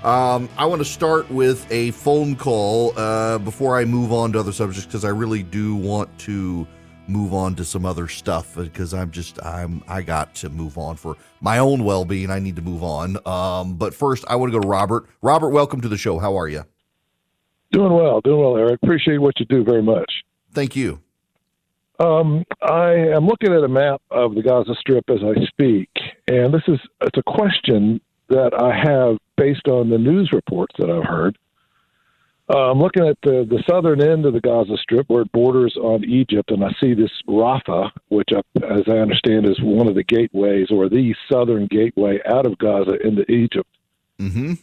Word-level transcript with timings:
Um, 0.03 0.49
I 0.57 0.65
want 0.65 0.81
to 0.81 0.85
start 0.85 1.31
with 1.31 1.65
a 1.71 1.91
phone 1.91 2.35
call 2.35 2.91
uh, 2.99 3.37
before 3.37 3.77
I 3.77 3.85
move 3.85 4.11
on 4.11 4.33
to 4.33 4.39
other 4.39 4.51
subjects 4.51 4.85
because 4.85 5.05
I 5.05 5.09
really 5.09 5.41
do 5.41 5.73
want 5.73 6.19
to 6.19 6.67
move 7.07 7.33
on 7.33 7.55
to 7.55 7.63
some 7.63 7.85
other 7.85 8.09
stuff 8.09 8.55
because 8.55 8.93
I'm 8.93 9.09
just 9.11 9.41
I'm 9.41 9.81
I 9.87 10.02
got 10.02 10.35
to 10.35 10.49
move 10.49 10.77
on 10.77 10.97
for 10.97 11.15
my 11.39 11.59
own 11.59 11.85
well-being. 11.85 12.30
I 12.30 12.39
need 12.39 12.58
to 12.58 12.61
move 12.61 12.83
on. 12.83 13.17
Um, 13.25 13.75
but 13.75 13.93
first, 13.93 14.25
I 14.27 14.35
want 14.35 14.52
to 14.52 14.58
go 14.58 14.61
to 14.61 14.67
Robert. 14.67 15.05
Robert, 15.21 15.52
welcome 15.52 15.80
to 15.80 15.87
the 15.87 15.97
show. 15.97 16.19
How 16.19 16.37
are 16.37 16.49
you? 16.49 16.65
Doing 17.71 17.93
well, 17.93 18.19
doing 18.19 18.41
well, 18.41 18.58
Eric. 18.58 18.81
Appreciate 18.83 19.19
what 19.19 19.39
you 19.39 19.45
do 19.45 19.63
very 19.63 19.81
much. 19.81 20.11
Thank 20.52 20.75
you. 20.75 21.02
Um, 21.99 22.44
I 22.61 22.94
am 22.94 23.27
looking 23.27 23.53
at 23.53 23.63
a 23.63 23.67
map 23.67 24.02
of 24.09 24.36
the 24.36 24.41
Gaza 24.41 24.73
Strip 24.80 25.09
as 25.09 25.19
I 25.23 25.45
speak, 25.45 25.89
and 26.27 26.53
this 26.53 26.63
is 26.67 26.80
it's 27.02 27.17
a 27.17 27.23
question 27.23 28.02
that 28.30 28.52
I 28.53 28.73
have 28.75 29.17
based 29.38 29.67
on 29.67 29.89
the 29.89 29.97
news 29.97 30.31
reports 30.33 30.73
that 30.80 30.89
I've 30.89 31.08
heard. 31.08 31.38
Uh, 32.53 32.71
I'm 32.71 32.80
looking 32.80 33.08
at 33.08 33.17
the, 33.23 33.47
the 33.49 33.64
southern 33.69 34.02
end 34.02 34.25
of 34.25 34.33
the 34.33 34.41
Gaza 34.41 34.75
Strip 34.77 35.08
where 35.08 35.21
it 35.21 35.31
borders 35.31 35.77
on 35.77 36.03
Egypt, 36.03 36.52
and 36.52 36.64
I 36.64 36.71
see 36.81 36.94
this 36.94 37.11
Rafah, 37.27 37.91
which, 38.09 38.30
I, 38.36 38.41
as 38.66 38.83
I 38.88 38.97
understand, 38.97 39.45
is 39.45 39.61
one 39.61 39.88
of 39.88 39.95
the 39.95 40.03
gateways 40.03 40.67
or 40.69 40.89
the 40.89 41.16
southern 41.31 41.67
gateway 41.67 42.19
out 42.25 42.45
of 42.45 42.58
Gaza 42.58 42.95
into 43.05 43.23
Egypt. 43.31 43.69
Mm-hmm. 44.19 44.53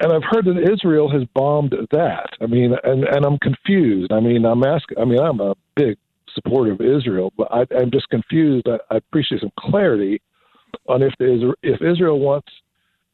And 0.00 0.12
I've 0.12 0.24
heard 0.24 0.46
that 0.46 0.72
Israel 0.72 1.10
has 1.10 1.24
bombed 1.34 1.74
that. 1.90 2.30
I 2.40 2.46
mean, 2.46 2.74
and, 2.82 3.04
and 3.04 3.24
I'm 3.24 3.38
confused. 3.38 4.12
I 4.12 4.20
mean, 4.20 4.44
I'm 4.44 4.64
asking. 4.64 4.98
I 4.98 5.04
mean, 5.04 5.20
I'm 5.20 5.40
a 5.40 5.54
big 5.76 5.98
supporter 6.34 6.72
of 6.72 6.80
Israel, 6.80 7.32
but 7.36 7.48
I, 7.50 7.66
I'm 7.76 7.90
just 7.90 8.08
confused. 8.08 8.66
I, 8.68 8.78
I 8.92 8.96
appreciate 8.98 9.40
some 9.40 9.52
clarity 9.58 10.20
on 10.88 11.02
if 11.02 11.12
the, 11.18 11.54
if 11.62 11.80
Israel 11.80 12.18
wants 12.18 12.48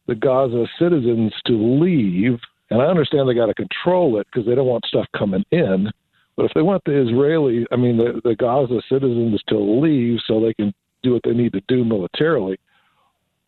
the 0.07 0.15
Gaza 0.15 0.67
citizens 0.79 1.33
to 1.47 1.53
leave 1.53 2.39
and 2.71 2.81
I 2.81 2.87
understand 2.87 3.29
they 3.29 3.35
got 3.35 3.47
to 3.47 3.55
control 3.55 4.21
it 4.21 4.27
because 4.33 4.47
they 4.47 4.55
don't 4.55 4.67
want 4.67 4.85
stuff 4.87 5.07
coming 5.17 5.45
in. 5.51 5.91
But 6.37 6.47
if 6.47 6.53
they 6.55 6.63
want 6.63 6.83
the 6.85 7.01
Israeli, 7.01 7.67
I 7.71 7.77
mean, 7.77 7.99
the, 7.99 8.21
the 8.25 8.37
Gaza 8.37 8.81
citizens 8.89 9.43
to 9.49 9.59
leave 9.59 10.21
so 10.27 10.41
they 10.41 10.55
can 10.55 10.73
do 11.03 11.13
what 11.13 11.23
they 11.25 11.33
need 11.33 11.53
to 11.53 11.61
do 11.69 11.85
militarily, 11.85 12.59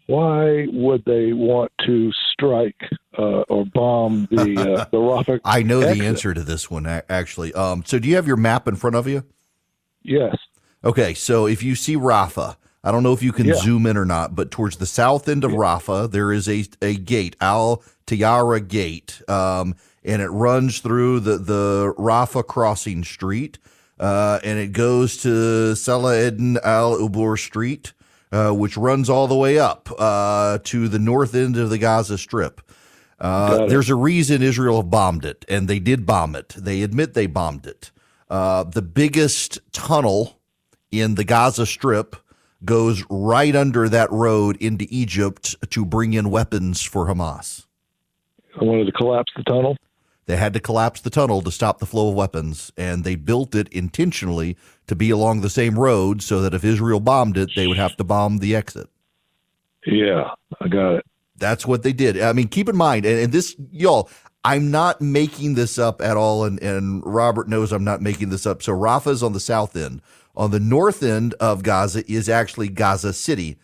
why 0.07 0.67
would 0.73 1.05
they 1.05 1.33
want 1.33 1.71
to 1.87 2.11
strike 2.33 2.81
uh, 3.17 3.43
or 3.43 3.65
bomb 3.73 4.27
the 4.31 4.57
uh, 4.59 4.85
the 4.91 4.97
Rafah? 4.99 5.41
I 5.45 5.63
know 5.63 5.81
exit? 5.81 5.99
the 5.99 6.07
answer 6.07 6.35
to 6.35 6.43
this 6.43 6.71
one 6.71 6.87
actually. 6.87 7.55
Um, 7.55 7.85
so, 7.87 7.99
do 7.99 8.09
you 8.09 8.17
have 8.17 8.27
your 8.27 8.37
map 8.37 8.67
in 8.67 8.75
front 8.75 8.97
of 8.97 9.07
you? 9.07 9.25
Yes. 10.03 10.37
Okay, 10.85 11.15
so 11.15 11.47
if 11.47 11.63
you 11.63 11.75
see 11.75 11.97
Rafah, 11.97 12.57
I 12.85 12.91
don't 12.91 13.03
know 13.05 13.13
if 13.13 13.23
you 13.23 13.33
can 13.33 13.47
Yeah. 13.47 13.55
zoom 13.55 13.87
in 13.87 13.97
or 13.97 14.05
not, 14.05 14.35
but 14.35 14.51
towards 14.51 14.77
the 14.77 14.87
south 14.87 15.29
end 15.29 15.45
of 15.45 15.53
Rafah, 15.53 16.11
there 16.11 16.33
is 16.33 16.49
a, 16.49 16.65
a 16.81 16.95
gate, 16.97 17.37
Al 17.41 17.83
Tiara 18.07 18.61
Gate, 18.61 19.23
um, 19.29 19.77
and 20.05 20.21
it 20.21 20.29
runs 20.31 20.81
through 20.81 21.21
the, 21.21 21.39
the 21.39 21.95
Rafah 21.97 22.45
crossing 22.47 23.05
street, 23.05 23.59
uh, 24.01 24.41
and 24.43 24.59
it 24.59 24.73
goes 24.73 25.17
to 25.19 25.77
Salah 25.77 26.27
Eden 26.27 26.59
Al 26.65 26.97
Ubur 26.99 27.39
Street, 27.39 27.93
uh, 28.33 28.51
which 28.51 28.77
runs 28.77 29.09
all 29.09 29.29
the 29.29 29.37
way 29.37 29.59
up 29.61 29.89
uh, 29.99 30.59
to 30.65 30.89
the 30.89 30.99
north 30.99 31.35
end 31.37 31.57
of 31.57 31.71
the 31.71 31.79
Gaza 31.79 32.19
Strip. 32.19 32.61
Uh, 33.21 33.67
there's 33.67 33.89
a 33.91 33.95
reason 33.95 34.43
Israel 34.43 34.83
bombed 34.83 35.25
it, 35.25 35.45
and 35.49 35.69
they 35.69 35.79
did 35.79 36.05
bomb 36.05 36.35
it. 36.35 36.49
They 36.59 36.83
admit 36.83 37.15
they 37.15 37.27
bombed 37.29 37.67
it. 37.67 37.93
Uh, 38.33 38.65
the 38.65 38.81
biggest 38.81 39.59
tunnel 39.73 40.41
in 40.91 41.17
the 41.17 41.23
Gaza 41.25 41.67
Strip 41.67 42.17
goes 42.65 43.05
right 43.11 43.55
under 43.55 43.91
that 43.91 44.11
road 44.11 44.57
into 44.57 44.87
Egypt 44.89 45.55
to 45.69 45.85
bring 45.85 46.15
in 46.15 46.31
weapons 46.31 46.81
for 46.81 47.09
Hamas. 47.09 47.67
I 48.59 48.65
wanted 48.65 48.87
to 48.87 48.93
collapse 48.93 49.31
the 49.37 49.43
tunnel. 49.43 49.77
They 50.25 50.37
had 50.37 50.55
to 50.55 50.61
collapse 50.61 51.03
the 51.03 51.11
tunnel 51.11 51.43
to 51.43 51.51
stop 51.51 51.79
the 51.79 51.85
flow 51.85 52.09
of 52.09 52.15
weapons, 52.15 52.73
and 52.75 53.05
they 53.05 53.17
built 53.17 53.55
it 53.55 53.69
intentionally 53.69 54.57
to 54.87 54.97
be 54.97 55.11
along 55.11 55.43
the 55.43 55.51
same 55.51 55.79
road 55.79 56.23
so 56.23 56.41
that 56.41 56.55
if 56.55 56.65
Israel 56.65 57.01
bombed 57.01 57.37
it, 57.37 57.51
they 57.55 57.67
would 57.67 57.77
have 57.77 57.97
to 57.97 58.05
bomb 58.05 58.39
the 58.39 58.57
exit. 58.57 58.89
Yeah, 59.85 60.31
I 60.59 60.69
got 60.69 60.95
it. 60.95 61.05
That's 61.37 61.67
what 61.67 61.83
they 61.83 61.93
did. 61.93 62.19
I 62.19 62.33
mean, 62.33 62.49
keep 62.49 62.71
in 62.71 62.77
mind, 62.77 63.05
and, 63.05 63.19
and 63.19 63.31
this, 63.31 63.55
y'all, 63.71 64.09
I'm 64.45 64.71
not 64.71 65.01
making 65.01 65.55
this 65.55 65.79
up 65.79 66.01
at 66.03 66.17
all, 66.17 66.45
and, 66.45 66.61
and 66.61 67.03
Robert 67.05 67.49
knows 67.49 67.73
I'm 67.73 67.85
not 67.85 68.03
making 68.03 68.31
this 68.31 68.47
up. 68.47 68.63
So 68.63 68.73
Rafah 68.73 69.13
is 69.13 69.23
on 69.23 69.33
the 69.33 69.41
south 69.41 69.77
end. 69.77 70.03
On 70.35 70.51
the 70.51 70.61
north 70.61 71.03
end 71.03 71.35
of 71.35 71.63
Gaza 71.63 72.11
is 72.11 72.29
actually 72.29 72.69
Gaza 72.69 73.13
City. 73.13 73.57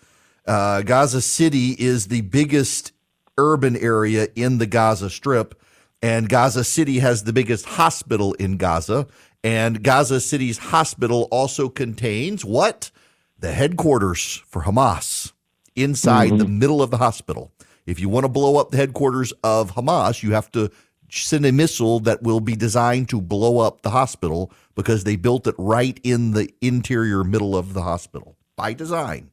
Uh, 0.46 0.82
Gaza 0.82 1.20
City 1.20 1.74
is 1.78 2.06
the 2.08 2.20
biggest 2.20 2.92
urban 3.36 3.76
area 3.76 4.28
in 4.36 4.58
the 4.58 4.66
Gaza 4.66 5.10
Strip, 5.10 5.60
and 6.00 6.28
Gaza 6.28 6.62
City 6.62 7.00
has 7.00 7.24
the 7.24 7.32
biggest 7.32 7.64
hospital 7.64 8.34
in 8.34 8.56
Gaza. 8.56 9.06
And 9.42 9.82
Gaza 9.82 10.20
City's 10.20 10.58
hospital 10.58 11.28
also 11.30 11.68
contains 11.68 12.44
what? 12.44 12.90
The 13.38 13.52
headquarters 13.52 14.42
for 14.46 14.62
Hamas 14.62 15.32
inside 15.76 16.38
the 16.38 16.48
middle 16.48 16.82
of 16.82 16.90
the 16.90 16.96
hospital. 16.98 17.52
If 17.88 17.98
you 17.98 18.10
want 18.10 18.24
to 18.24 18.28
blow 18.28 18.56
up 18.56 18.70
the 18.70 18.76
headquarters 18.76 19.32
of 19.42 19.72
Hamas, 19.72 20.22
you 20.22 20.32
have 20.32 20.52
to 20.52 20.70
send 21.10 21.46
a 21.46 21.52
missile 21.52 22.00
that 22.00 22.22
will 22.22 22.40
be 22.40 22.54
designed 22.54 23.08
to 23.08 23.18
blow 23.18 23.60
up 23.60 23.80
the 23.80 23.88
hospital 23.88 24.52
because 24.74 25.04
they 25.04 25.16
built 25.16 25.46
it 25.46 25.54
right 25.56 25.98
in 26.04 26.32
the 26.32 26.52
interior 26.60 27.24
middle 27.24 27.56
of 27.56 27.72
the 27.72 27.80
hospital 27.80 28.36
by 28.56 28.74
design. 28.74 29.30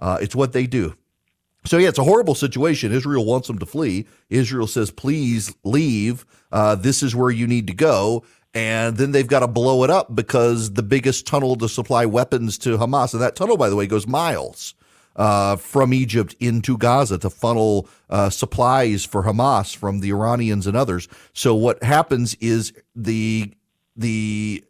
Uh, 0.00 0.16
it's 0.22 0.34
what 0.34 0.54
they 0.54 0.66
do. 0.66 0.94
So 1.66 1.76
yeah, 1.76 1.88
it's 1.88 1.98
a 1.98 2.04
horrible 2.04 2.34
situation. 2.34 2.90
Israel 2.90 3.26
wants 3.26 3.48
them 3.48 3.58
to 3.58 3.66
flee. 3.66 4.06
Israel 4.30 4.66
says, 4.66 4.90
"Please 4.90 5.54
leave. 5.62 6.24
Uh, 6.50 6.76
this 6.76 7.02
is 7.02 7.14
where 7.14 7.30
you 7.30 7.46
need 7.46 7.66
to 7.66 7.74
go." 7.74 8.24
And 8.54 8.96
then 8.96 9.12
they've 9.12 9.26
got 9.26 9.40
to 9.40 9.46
blow 9.46 9.84
it 9.84 9.90
up 9.90 10.16
because 10.16 10.72
the 10.72 10.82
biggest 10.82 11.26
tunnel 11.26 11.54
to 11.56 11.68
supply 11.68 12.06
weapons 12.06 12.56
to 12.58 12.78
Hamas, 12.78 13.12
and 13.12 13.20
that 13.20 13.36
tunnel, 13.36 13.58
by 13.58 13.68
the 13.68 13.76
way, 13.76 13.86
goes 13.86 14.06
miles 14.06 14.74
uh, 15.16 15.56
from 15.56 15.92
Egypt 15.92 16.34
into 16.40 16.76
Gaza 16.76 17.18
to 17.18 17.30
funnel 17.30 17.88
uh, 18.08 18.30
supplies 18.30 19.04
for 19.04 19.24
Hamas 19.24 19.76
from 19.76 20.00
the 20.00 20.10
Iranians 20.10 20.66
and 20.66 20.76
others. 20.76 21.08
So 21.32 21.54
what 21.54 21.82
happens 21.82 22.34
is 22.36 22.72
the 22.94 23.52
the 23.96 24.64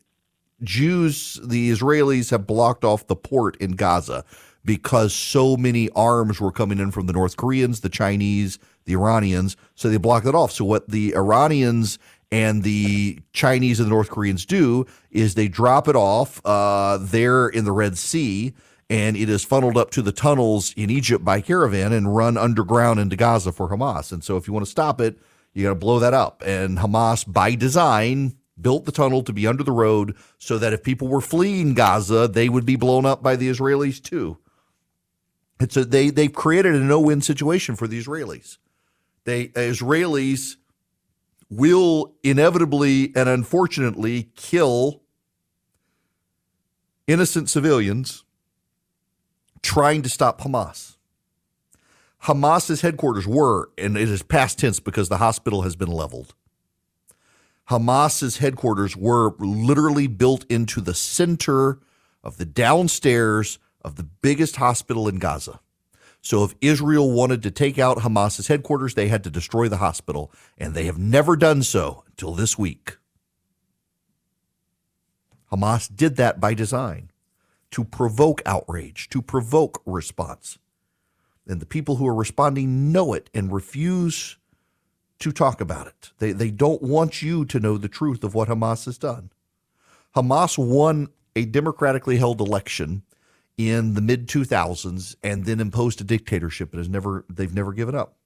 Jews, 0.63 1.41
the 1.43 1.71
Israelis 1.71 2.31
have 2.31 2.47
blocked 2.47 2.85
off 2.85 3.07
the 3.07 3.17
port 3.17 3.57
in 3.57 3.73
Gaza 3.73 4.25
because 4.65 5.15
so 5.15 5.57
many 5.57 5.89
arms 5.91 6.41
were 6.41 6.53
coming 6.53 6.79
in 6.79 6.91
from 6.91 7.07
the 7.07 7.13
North 7.13 7.37
Koreans, 7.37 7.81
the 7.81 7.89
Chinese, 7.89 8.59
the 8.85 8.93
Iranians. 8.93 9.57
So 9.75 9.89
they 9.89 9.97
blocked 9.97 10.27
it 10.27 10.35
off. 10.35 10.53
So 10.53 10.65
what 10.65 10.89
the 10.89 11.15
Iranians 11.17 11.99
and 12.31 12.63
the 12.63 13.21
Chinese 13.33 13.81
and 13.81 13.87
the 13.87 13.91
North 13.91 14.11
Koreans 14.11 14.45
do 14.45 14.87
is 15.11 15.35
they 15.35 15.49
drop 15.49 15.89
it 15.89 15.97
off 15.97 16.45
uh, 16.45 16.99
there 17.01 17.49
in 17.49 17.65
the 17.65 17.73
Red 17.73 17.97
Sea, 17.99 18.53
and 18.91 19.17
it 19.17 19.29
is 19.31 19.45
funneled 19.45 19.77
up 19.79 19.93
to 19.93 20.03
the 20.03 20.11
tunnels 20.11 20.75
in 20.77 20.91
Egypt 20.91 21.25
by 21.25 21.41
caravan 21.41 21.93
and 21.93 22.15
run 22.15 22.37
underground 22.37 22.99
into 22.99 23.15
Gaza 23.15 23.53
for 23.53 23.69
Hamas. 23.69 24.11
And 24.11 24.25
so 24.25 24.37
if 24.37 24.49
you 24.49 24.53
want 24.53 24.67
to 24.67 24.71
stop 24.71 25.01
it, 25.01 25.17
you 25.55 25.63
got 25.63 25.71
to 25.71 25.77
blow 25.77 26.01
that 26.01 26.13
up. 26.13 26.43
And 26.45 26.79
Hamas, 26.79 27.25
by 27.33 27.55
design, 27.55 28.37
built 28.61 28.87
the 28.87 28.93
tunnel 28.93 29.23
to 29.23 29.33
be 29.33 29.47
under 29.47 29.63
the 29.63 29.71
road 29.71 30.17
so 30.39 30.59
that 30.59 30.73
if 30.73 30.83
people 30.83 31.07
were 31.07 31.21
fleeing 31.21 31.73
Gaza, 31.75 32.27
they 32.27 32.49
would 32.49 32.67
be 32.67 32.75
blown 32.75 33.07
up 33.07 33.23
by 33.23 33.37
the 33.37 33.49
Israelis 33.49 34.03
too. 34.03 34.39
It's 35.61 35.77
a, 35.77 35.85
they 35.85 36.11
they've 36.11 36.33
created 36.33 36.75
a 36.75 36.81
no-win 36.81 37.21
situation 37.21 37.77
for 37.77 37.87
the 37.87 38.01
Israelis. 38.03 38.59
They 39.25 39.49
Israelis 39.49 40.57
will 41.49 42.15
inevitably 42.25 43.13
and 43.15 43.29
unfortunately 43.29 44.31
kill 44.37 45.03
innocent 47.07 47.51
civilians 47.51 48.25
trying 49.63 50.03
to 50.03 50.09
stop 50.09 50.41
Hamas. 50.41 50.97
Hamas's 52.25 52.83
headquarters 52.83 53.27
were, 53.27 53.71
and 53.79 53.97
it 53.97 54.09
is 54.09 54.23
past 54.23 54.59
tense 54.59 54.79
because 54.79 55.09
the 55.09 55.19
hospital 55.19 55.63
has 55.63 55.77
been 55.77 55.91
leveled. 55.91 56.35
Hamas's 57.71 58.39
headquarters 58.39 58.97
were 58.97 59.35
literally 59.39 60.07
built 60.07 60.45
into 60.51 60.81
the 60.81 60.95
center 60.95 61.79
of 62.23 62.37
the 62.37 62.45
downstairs 62.45 63.59
of 63.83 63.97
the 63.97 64.03
biggest 64.03 64.57
hospital 64.57 65.09
in 65.09 65.19
Gaza. 65.19 65.61
So 66.21 66.45
if 66.45 66.55
Israel 66.61 67.11
wanted 67.11 67.43
to 67.45 67.51
take 67.51 67.79
out 67.79 67.99
Hamas's 67.99 68.49
headquarters, 68.49 68.95
they 68.95 69.09
had 69.09 69.25
to 69.25 69.31
destroy 69.31 69.69
the 69.69 69.79
hospital, 69.79 70.31
and 70.59 70.75
they 70.75 70.85
have 70.85 70.99
never 70.99 71.37
done 71.37 71.63
so 71.63 72.05
until 72.09 72.35
this 72.35 72.59
week. 72.59 72.99
Hamas 75.51 75.95
did 75.95 76.17
that 76.17 76.39
by 76.39 76.53
design 76.53 77.10
to 77.73 77.85
provoke 77.85 78.43
outrage, 78.47 79.09
to 79.11 79.23
provoke 79.23 79.83
response. 79.87 80.59
And 81.47 81.61
the 81.61 81.67
people 81.67 81.97
who 81.97 82.07
are 82.07 82.15
responding 82.15 82.93
know 82.93 83.13
it 83.13 83.31
and 83.35 83.53
refuse 83.53 84.37
to 85.21 85.33
talk 85.33 85.61
about 85.61 85.87
it. 85.87 86.11
They, 86.19 86.33
they 86.33 86.51
don't 86.51 86.83
want 86.83 87.23
you 87.23 87.45
to 87.47 87.61
know 87.61 87.77
the 87.77 87.89
truth 87.89 88.25
of 88.25 88.35
what 88.35 88.49
Hamas 88.49 88.87
has 88.87 88.99
done. 88.99 89.31
Hamas 90.17 90.59
won 90.59 91.09
a 91.37 91.45
democratically 91.45 92.17
held 92.17 92.41
election 92.41 93.03
in 93.57 93.95
the 93.95 94.01
mid 94.01 94.27
2000s 94.27 95.15
and 95.23 95.45
then 95.45 95.61
imposed 95.61 96.01
a 96.01 96.05
dictatorship 96.05 96.73
and 96.73 96.79
has 96.79 96.89
never 96.89 97.25
they've 97.29 97.55
never 97.55 97.73
given 97.73 97.95
up. 97.95 98.17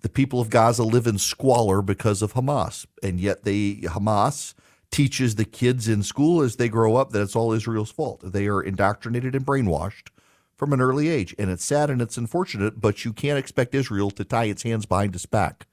The 0.00 0.08
people 0.08 0.40
of 0.40 0.50
Gaza 0.50 0.84
live 0.84 1.06
in 1.06 1.18
squalor 1.18 1.82
because 1.82 2.22
of 2.22 2.34
Hamas, 2.34 2.86
and 3.02 3.20
yet 3.20 3.44
they 3.44 3.74
Hamas 3.82 4.54
teaches 4.92 5.34
the 5.34 5.44
kids 5.44 5.88
in 5.88 6.02
school 6.04 6.42
as 6.42 6.56
they 6.56 6.68
grow 6.68 6.94
up 6.94 7.10
that 7.10 7.22
it's 7.22 7.34
all 7.34 7.52
Israel's 7.52 7.90
fault. 7.90 8.20
They 8.22 8.46
are 8.46 8.62
indoctrinated 8.62 9.34
and 9.34 9.44
brainwashed 9.44 10.08
from 10.54 10.72
an 10.72 10.80
early 10.80 11.08
age, 11.08 11.34
and 11.38 11.50
it's 11.50 11.64
sad 11.64 11.90
and 11.90 12.00
it's 12.00 12.16
unfortunate, 12.16 12.80
but 12.80 13.04
you 13.04 13.12
can't 13.12 13.38
expect 13.38 13.74
Israel 13.74 14.12
to 14.12 14.22
tie 14.22 14.44
its 14.44 14.62
hands 14.62 14.86
behind 14.86 15.14
its 15.16 15.26
back 15.26 15.66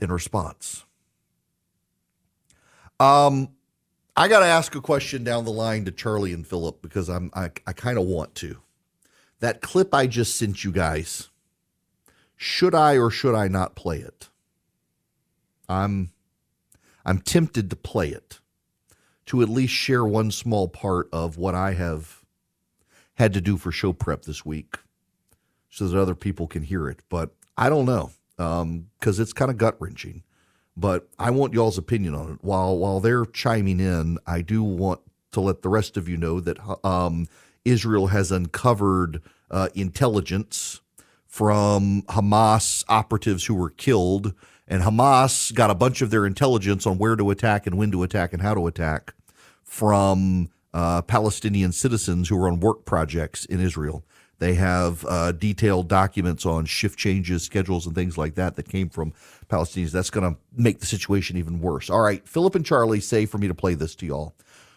in 0.00 0.10
response. 0.10 0.84
Um, 2.98 3.50
I 4.16 4.28
got 4.28 4.40
to 4.40 4.46
ask 4.46 4.74
a 4.74 4.80
question 4.80 5.22
down 5.22 5.44
the 5.44 5.52
line 5.52 5.84
to 5.84 5.92
Charlie 5.92 6.32
and 6.32 6.46
Philip 6.46 6.82
because 6.82 7.08
I'm 7.08 7.30
I, 7.34 7.50
I 7.66 7.72
kind 7.72 7.98
of 7.98 8.06
want 8.06 8.34
to. 8.36 8.58
That 9.38 9.60
clip 9.60 9.94
I 9.94 10.06
just 10.06 10.36
sent 10.36 10.64
you 10.64 10.72
guys, 10.72 11.30
should 12.36 12.74
I 12.74 12.98
or 12.98 13.10
should 13.10 13.34
I 13.34 13.48
not 13.48 13.74
play 13.74 13.98
it? 13.98 14.28
I'm 15.68 16.10
I'm 17.04 17.20
tempted 17.20 17.70
to 17.70 17.76
play 17.76 18.08
it 18.08 18.40
to 19.26 19.42
at 19.42 19.48
least 19.48 19.72
share 19.72 20.04
one 20.04 20.30
small 20.30 20.68
part 20.68 21.08
of 21.12 21.36
what 21.36 21.54
I 21.54 21.74
have 21.74 22.24
had 23.14 23.32
to 23.34 23.40
do 23.40 23.56
for 23.56 23.70
show 23.70 23.92
prep 23.92 24.22
this 24.22 24.44
week 24.44 24.76
so 25.68 25.86
that 25.86 26.00
other 26.00 26.14
people 26.14 26.46
can 26.46 26.62
hear 26.62 26.88
it. 26.88 27.00
But 27.08 27.30
I 27.56 27.68
don't 27.68 27.86
know 27.86 28.10
because 28.36 29.18
um, 29.18 29.22
it's 29.22 29.32
kind 29.32 29.50
of 29.50 29.58
gut 29.58 29.76
wrenching. 29.78 30.22
But 30.76 31.08
I 31.18 31.30
want 31.30 31.52
y'all's 31.52 31.76
opinion 31.76 32.14
on 32.14 32.32
it. 32.32 32.38
While 32.40 32.78
while 32.78 33.00
they're 33.00 33.26
chiming 33.26 33.80
in, 33.80 34.18
I 34.26 34.40
do 34.40 34.62
want 34.62 35.00
to 35.32 35.40
let 35.40 35.62
the 35.62 35.68
rest 35.68 35.96
of 35.96 36.08
you 36.08 36.16
know 36.16 36.40
that 36.40 36.58
um, 36.84 37.26
Israel 37.64 38.06
has 38.06 38.32
uncovered 38.32 39.20
uh, 39.50 39.68
intelligence 39.74 40.80
from 41.26 42.02
Hamas 42.08 42.84
operatives 42.88 43.44
who 43.44 43.54
were 43.54 43.70
killed, 43.70 44.32
and 44.70 44.84
Hamas 44.84 45.52
got 45.52 45.68
a 45.68 45.74
bunch 45.74 46.00
of 46.00 46.10
their 46.10 46.24
intelligence 46.24 46.86
on 46.86 46.96
where 46.96 47.16
to 47.16 47.30
attack 47.30 47.66
and 47.66 47.76
when 47.76 47.90
to 47.90 48.04
attack 48.04 48.32
and 48.32 48.40
how 48.40 48.54
to 48.54 48.68
attack 48.68 49.12
from 49.64 50.48
uh, 50.72 51.02
Palestinian 51.02 51.72
citizens 51.72 52.28
who 52.28 52.36
were 52.36 52.48
on 52.48 52.60
work 52.60 52.84
projects 52.84 53.44
in 53.44 53.60
Israel. 53.60 54.04
They 54.38 54.54
have 54.54 55.04
uh, 55.06 55.32
detailed 55.32 55.88
documents 55.88 56.46
on 56.46 56.64
shift 56.64 56.98
changes, 56.98 57.42
schedules, 57.42 57.84
and 57.84 57.94
things 57.94 58.16
like 58.16 58.36
that 58.36 58.54
that 58.56 58.68
came 58.68 58.88
from 58.88 59.12
Palestinians. 59.48 59.90
That's 59.90 60.08
going 60.08 60.32
to 60.32 60.40
make 60.56 60.78
the 60.78 60.86
situation 60.86 61.36
even 61.36 61.60
worse. 61.60 61.90
All 61.90 62.00
right, 62.00 62.26
Philip 62.26 62.54
and 62.54 62.64
Charlie 62.64 63.00
say 63.00 63.26
for 63.26 63.36
me 63.38 63.48
to 63.48 63.54
play 63.54 63.74
this 63.74 63.94
to 63.96 64.06
y'all. 64.06 64.34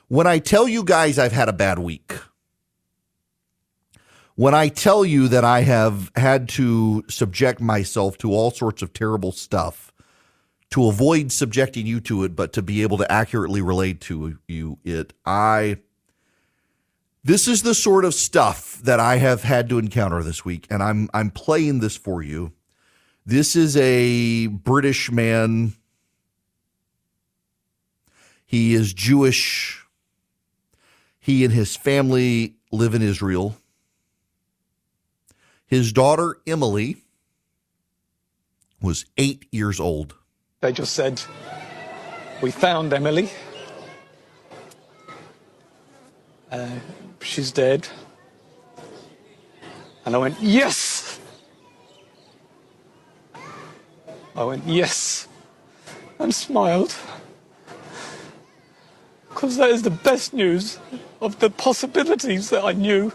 When 0.09 0.27
I 0.27 0.39
tell 0.39 0.67
you 0.67 0.83
guys 0.83 1.17
I've 1.17 1.31
had 1.31 1.47
a 1.47 1.53
bad 1.53 1.79
week, 1.79 2.13
when 4.35 4.53
I 4.53 4.68
tell 4.68 5.06
you 5.06 5.27
that 5.27 5.44
I 5.44 5.62
have 5.62 6.12
had 6.15 6.50
to 6.50 7.03
subject 7.07 7.62
myself 7.62 8.18
to 8.19 8.31
all 8.31 8.51
sorts 8.51 8.81
of 8.81 8.94
terrible 8.94 9.31
stuff 9.31 9.91
to 10.71 10.88
avoid 10.88 11.31
subjecting 11.31 11.85
you 11.85 12.00
to 12.01 12.24
it, 12.24 12.35
but 12.35 12.51
to 12.53 12.63
be 12.63 12.81
able 12.81 12.97
to 12.97 13.12
accurately 13.12 13.62
relate 13.62 14.01
to 14.01 14.39
you 14.47 14.80
it, 14.83 15.13
I 15.25 15.77
this 17.24 17.47
is 17.47 17.62
the 17.63 17.75
sort 17.75 18.03
of 18.03 18.13
stuff 18.13 18.80
that 18.83 19.00
I 19.00 19.18
have 19.18 19.44
had 19.44 19.69
to 19.69 19.77
encounter 19.77 20.24
this 20.24 20.44
week, 20.44 20.68
and 20.69 20.81
I'm 20.81 21.09
I'm 21.13 21.29
playing 21.29 21.79
this 21.79 21.95
for 21.95 22.24
you. 22.24 22.53
This 23.25 23.56
is 23.56 23.77
a 23.77 24.47
British 24.47 25.12
man. 25.12 25.74
He 28.45 28.74
is 28.74 28.94
Jewish. 28.94 29.86
He 31.19 31.45
and 31.45 31.53
his 31.53 31.77
family 31.77 32.56
live 32.71 32.94
in 32.94 33.01
Israel. 33.01 33.56
His 35.73 35.91
daughter 35.91 36.37
Emily 36.45 36.97
was 38.79 39.05
eight 39.17 39.47
years 39.51 39.79
old. 39.79 40.13
They 40.61 40.71
just 40.71 40.93
said, 40.93 41.19
We 42.43 42.51
found 42.51 42.93
Emily. 42.93 43.31
Uh, 46.51 46.69
she's 47.21 47.51
dead. 47.51 47.87
And 50.05 50.13
I 50.13 50.19
went, 50.19 50.39
yes! 50.39 51.19
I 54.35 54.43
went, 54.43 54.67
yes, 54.67 55.27
and 56.19 56.35
smiled. 56.35 56.93
Because 59.27 59.57
that 59.57 59.71
is 59.71 59.81
the 59.81 59.89
best 59.89 60.35
news 60.35 60.77
of 61.19 61.39
the 61.39 61.49
possibilities 61.49 62.51
that 62.51 62.63
I 62.63 62.73
knew. 62.73 63.11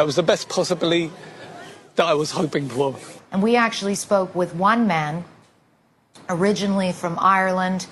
That 0.00 0.06
was 0.06 0.16
the 0.16 0.22
best 0.22 0.48
possibility 0.48 1.10
that 1.96 2.06
I 2.06 2.14
was 2.14 2.30
hoping 2.30 2.70
for. 2.70 2.96
And 3.32 3.42
we 3.42 3.54
actually 3.54 3.96
spoke 3.96 4.34
with 4.34 4.54
one 4.54 4.86
man, 4.86 5.24
originally 6.26 6.90
from 6.92 7.18
Ireland, 7.20 7.86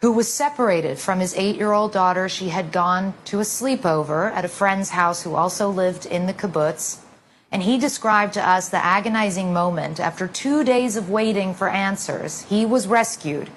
who 0.00 0.12
was 0.12 0.32
separated 0.32 0.98
from 0.98 1.20
his 1.20 1.34
eight 1.36 1.56
year 1.56 1.72
old 1.72 1.92
daughter. 1.92 2.30
She 2.30 2.48
had 2.48 2.72
gone 2.72 3.12
to 3.26 3.38
a 3.38 3.42
sleepover 3.42 4.32
at 4.32 4.46
a 4.46 4.48
friend's 4.48 4.88
house 4.88 5.22
who 5.22 5.34
also 5.34 5.68
lived 5.68 6.06
in 6.06 6.24
the 6.24 6.32
kibbutz. 6.32 7.00
And 7.52 7.62
he 7.64 7.76
described 7.76 8.32
to 8.32 8.48
us 8.48 8.70
the 8.70 8.82
agonizing 8.82 9.52
moment 9.52 10.00
after 10.00 10.26
two 10.26 10.64
days 10.64 10.96
of 10.96 11.10
waiting 11.10 11.52
for 11.52 11.68
answers. 11.68 12.44
He 12.44 12.64
was 12.64 12.86
rescued. 12.86 13.50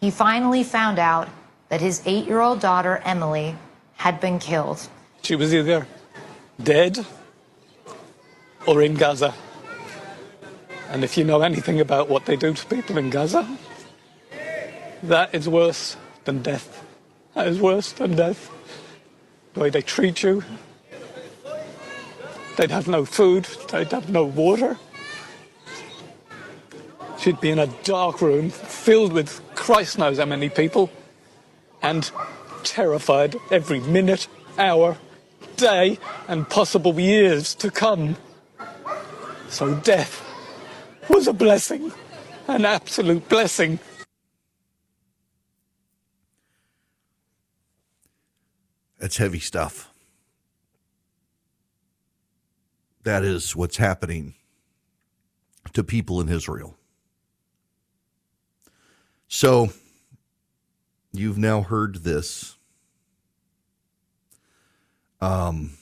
He 0.00 0.12
finally 0.12 0.62
found 0.62 1.00
out 1.00 1.28
that 1.70 1.80
his 1.80 2.02
eight 2.06 2.26
year 2.26 2.38
old 2.38 2.60
daughter, 2.60 3.02
Emily, 3.04 3.56
had 3.96 4.20
been 4.20 4.38
killed. 4.38 4.88
She 5.22 5.34
was 5.34 5.52
either 5.52 5.88
dead 6.62 7.04
or 8.66 8.82
in 8.82 8.94
Gaza. 8.94 9.34
And 10.90 11.04
if 11.04 11.16
you 11.16 11.24
know 11.24 11.40
anything 11.42 11.80
about 11.80 12.08
what 12.08 12.26
they 12.26 12.36
do 12.36 12.52
to 12.52 12.66
people 12.66 12.98
in 12.98 13.10
Gaza, 13.10 13.46
that 15.02 15.34
is 15.34 15.48
worse 15.48 15.96
than 16.24 16.42
death. 16.42 16.84
That 17.34 17.46
is 17.46 17.60
worse 17.60 17.92
than 17.92 18.16
death. 18.16 18.50
The 19.54 19.60
way 19.60 19.70
they 19.70 19.82
treat 19.82 20.22
you. 20.22 20.44
They'd 22.56 22.70
have 22.70 22.88
no 22.88 23.04
food, 23.04 23.44
they'd 23.70 23.90
have 23.92 24.10
no 24.10 24.24
water. 24.24 24.78
She'd 27.18 27.40
be 27.40 27.50
in 27.50 27.58
a 27.58 27.66
dark 27.84 28.20
room 28.20 28.50
filled 28.50 29.12
with 29.12 29.40
Christ 29.54 29.98
knows 29.98 30.18
how 30.18 30.24
many 30.24 30.48
people 30.48 30.90
and 31.82 32.10
terrified 32.64 33.36
every 33.50 33.80
minute, 33.80 34.26
hour, 34.58 34.96
day, 35.60 35.98
and 36.28 36.48
possible 36.48 36.98
years 36.98 37.54
to 37.56 37.70
come. 37.70 38.16
So 39.48 39.74
death 39.76 40.24
was 41.08 41.28
a 41.28 41.32
blessing, 41.32 41.92
an 42.48 42.64
absolute 42.64 43.28
blessing. 43.28 43.78
That's 48.98 49.16
heavy 49.16 49.40
stuff. 49.40 49.90
That 53.02 53.24
is 53.24 53.56
what's 53.56 53.78
happening 53.78 54.34
to 55.72 55.82
people 55.82 56.20
in 56.20 56.28
Israel. 56.28 56.76
So, 59.26 59.70
you've 61.12 61.38
now 61.38 61.62
heard 61.62 62.02
this. 62.02 62.56
Um, 65.20 65.72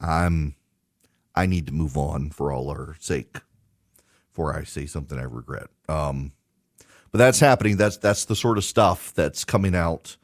I'm 0.00 0.54
I 1.34 1.46
need 1.46 1.66
to 1.66 1.72
move 1.72 1.96
on 1.96 2.30
for 2.30 2.52
all 2.52 2.68
our 2.68 2.96
sake 2.98 3.38
before 4.30 4.56
I 4.56 4.64
say 4.64 4.86
something 4.86 5.18
I 5.18 5.22
regret. 5.22 5.68
Um, 5.88 6.32
but 7.10 7.18
that's 7.18 7.40
happening. 7.40 7.76
That's 7.76 7.96
that's 7.96 8.24
the 8.24 8.36
sort 8.36 8.58
of 8.58 8.64
stuff 8.64 9.14
that's 9.14 9.44
coming 9.44 9.74
out, 9.74 10.16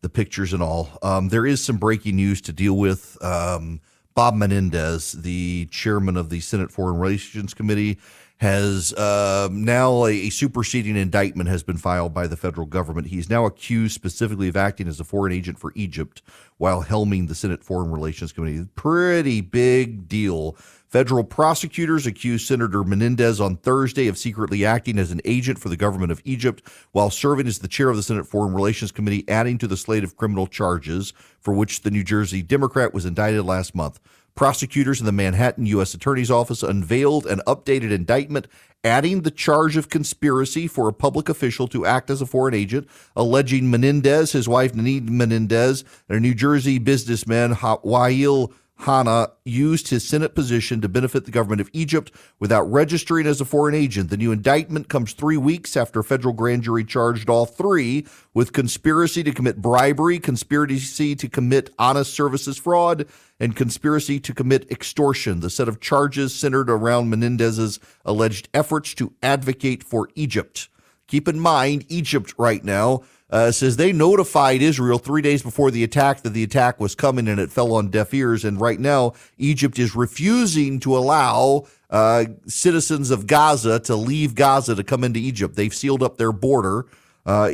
the 0.00 0.08
pictures 0.08 0.52
and 0.52 0.62
all. 0.62 0.98
Um, 1.02 1.28
there 1.28 1.46
is 1.46 1.64
some 1.64 1.76
breaking 1.76 2.16
news 2.16 2.40
to 2.42 2.52
deal 2.52 2.74
with. 2.76 3.22
Um, 3.22 3.80
Bob 4.14 4.34
Menendez, 4.34 5.12
the 5.12 5.66
chairman 5.70 6.16
of 6.16 6.28
the 6.28 6.40
Senate 6.40 6.70
Foreign 6.70 6.98
Relations 6.98 7.54
Committee, 7.54 7.98
has 8.42 8.92
uh, 8.94 9.48
now 9.52 10.04
a, 10.04 10.10
a, 10.10 10.30
superseding 10.30 10.96
indictment 10.96 11.48
has 11.48 11.62
been 11.62 11.76
filed 11.76 12.12
by 12.12 12.26
the 12.26 12.36
federal 12.36 12.66
government. 12.66 13.06
He's 13.06 13.30
now 13.30 13.46
accused 13.46 13.94
specifically 13.94 14.48
of 14.48 14.56
acting 14.56 14.88
as 14.88 14.98
a 14.98 15.04
foreign 15.04 15.32
agent 15.32 15.60
for 15.60 15.72
Egypt 15.76 16.22
while 16.56 16.82
helming 16.82 17.28
the 17.28 17.36
Senate 17.36 17.62
Foreign 17.62 17.92
Relations 17.92 18.32
Committee. 18.32 18.66
Pretty 18.74 19.42
big 19.42 20.08
deal. 20.08 20.56
Federal 20.88 21.22
prosecutors 21.22 22.04
accused 22.04 22.48
Senator 22.48 22.82
Menendez 22.82 23.40
on 23.40 23.58
Thursday 23.58 24.08
of 24.08 24.18
secretly 24.18 24.64
acting 24.64 24.98
as 24.98 25.12
an 25.12 25.20
agent 25.24 25.60
for 25.60 25.68
the 25.68 25.76
government 25.76 26.10
of 26.10 26.20
Egypt 26.24 26.64
while 26.90 27.10
serving 27.10 27.46
as 27.46 27.60
the 27.60 27.68
chair 27.68 27.90
of 27.90 27.96
the 27.96 28.02
Senate 28.02 28.26
Foreign 28.26 28.54
Relations 28.54 28.90
Committee, 28.90 29.24
adding 29.28 29.56
to 29.58 29.68
the 29.68 29.76
slate 29.76 30.02
of 30.02 30.16
criminal 30.16 30.48
charges 30.48 31.12
for 31.38 31.54
which 31.54 31.82
the 31.82 31.92
New 31.92 32.02
Jersey 32.02 32.42
Democrat 32.42 32.92
was 32.92 33.06
indicted 33.06 33.44
last 33.44 33.72
month. 33.72 34.00
Prosecutors 34.34 35.00
in 35.00 35.06
the 35.06 35.12
Manhattan 35.12 35.66
U.S. 35.66 35.94
Attorney's 35.94 36.30
Office 36.30 36.62
unveiled 36.62 37.26
an 37.26 37.40
updated 37.46 37.90
indictment 37.90 38.46
adding 38.84 39.22
the 39.22 39.30
charge 39.30 39.76
of 39.76 39.88
conspiracy 39.88 40.66
for 40.66 40.88
a 40.88 40.92
public 40.92 41.28
official 41.28 41.68
to 41.68 41.86
act 41.86 42.10
as 42.10 42.20
a 42.20 42.26
foreign 42.26 42.54
agent, 42.54 42.88
alleging 43.14 43.70
Menendez, 43.70 44.32
his 44.32 44.48
wife 44.48 44.74
Nadine 44.74 45.16
Menendez, 45.16 45.84
and 46.08 46.18
a 46.18 46.20
New 46.20 46.34
Jersey 46.34 46.78
businessman 46.78 47.54
Wael 47.54 48.52
Hana 48.82 49.28
used 49.44 49.88
his 49.88 50.06
Senate 50.06 50.34
position 50.34 50.80
to 50.80 50.88
benefit 50.88 51.24
the 51.24 51.30
government 51.30 51.60
of 51.60 51.70
Egypt 51.72 52.10
without 52.40 52.70
registering 52.70 53.26
as 53.26 53.40
a 53.40 53.44
foreign 53.44 53.74
agent. 53.74 54.10
The 54.10 54.16
new 54.16 54.32
indictment 54.32 54.88
comes 54.88 55.12
three 55.12 55.36
weeks 55.36 55.76
after 55.76 56.00
a 56.00 56.04
federal 56.04 56.34
grand 56.34 56.64
jury 56.64 56.84
charged 56.84 57.30
all 57.30 57.46
three 57.46 58.06
with 58.34 58.52
conspiracy 58.52 59.22
to 59.22 59.32
commit 59.32 59.62
bribery, 59.62 60.18
conspiracy 60.18 61.14
to 61.14 61.28
commit 61.28 61.70
honest 61.78 62.12
services 62.14 62.58
fraud, 62.58 63.06
and 63.38 63.54
conspiracy 63.54 64.18
to 64.20 64.34
commit 64.34 64.70
extortion. 64.70 65.40
The 65.40 65.50
set 65.50 65.68
of 65.68 65.80
charges 65.80 66.34
centered 66.34 66.68
around 66.68 67.08
Menendez's 67.08 67.78
alleged 68.04 68.48
efforts 68.52 68.94
to 68.94 69.12
advocate 69.22 69.84
for 69.84 70.08
Egypt. 70.16 70.68
Keep 71.06 71.28
in 71.28 71.38
mind, 71.38 71.84
Egypt 71.88 72.34
right 72.38 72.64
now 72.64 73.02
uh, 73.32 73.50
says 73.50 73.76
they 73.76 73.92
notified 73.92 74.60
Israel 74.60 74.98
three 74.98 75.22
days 75.22 75.42
before 75.42 75.70
the 75.70 75.82
attack 75.82 76.20
that 76.20 76.34
the 76.34 76.42
attack 76.42 76.78
was 76.78 76.94
coming 76.94 77.26
and 77.26 77.40
it 77.40 77.50
fell 77.50 77.72
on 77.72 77.88
deaf 77.88 78.12
ears. 78.12 78.44
And 78.44 78.60
right 78.60 78.78
now, 78.78 79.14
Egypt 79.38 79.78
is 79.78 79.96
refusing 79.96 80.78
to 80.80 80.96
allow 80.96 81.66
uh, 81.88 82.26
citizens 82.46 83.10
of 83.10 83.26
Gaza 83.26 83.80
to 83.80 83.96
leave 83.96 84.34
Gaza 84.34 84.74
to 84.74 84.84
come 84.84 85.02
into 85.02 85.18
Egypt. 85.18 85.56
They've 85.56 85.74
sealed 85.74 86.02
up 86.02 86.18
their 86.18 86.30
border. 86.30 86.86
Uh, 87.24 87.52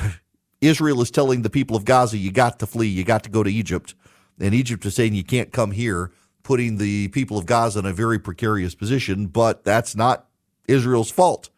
Israel 0.60 1.00
is 1.00 1.10
telling 1.10 1.40
the 1.40 1.50
people 1.50 1.74
of 1.74 1.86
Gaza, 1.86 2.18
you 2.18 2.30
got 2.30 2.58
to 2.58 2.66
flee, 2.66 2.88
you 2.88 3.02
got 3.02 3.24
to 3.24 3.30
go 3.30 3.42
to 3.42 3.50
Egypt. 3.50 3.94
And 4.38 4.54
Egypt 4.54 4.84
is 4.84 4.94
saying 4.94 5.14
you 5.14 5.24
can't 5.24 5.52
come 5.52 5.70
here, 5.70 6.10
putting 6.42 6.76
the 6.76 7.08
people 7.08 7.38
of 7.38 7.46
Gaza 7.46 7.78
in 7.78 7.86
a 7.86 7.92
very 7.94 8.18
precarious 8.18 8.74
position. 8.74 9.28
But 9.28 9.64
that's 9.64 9.96
not 9.96 10.26
Israel's 10.68 11.10
fault. 11.10 11.48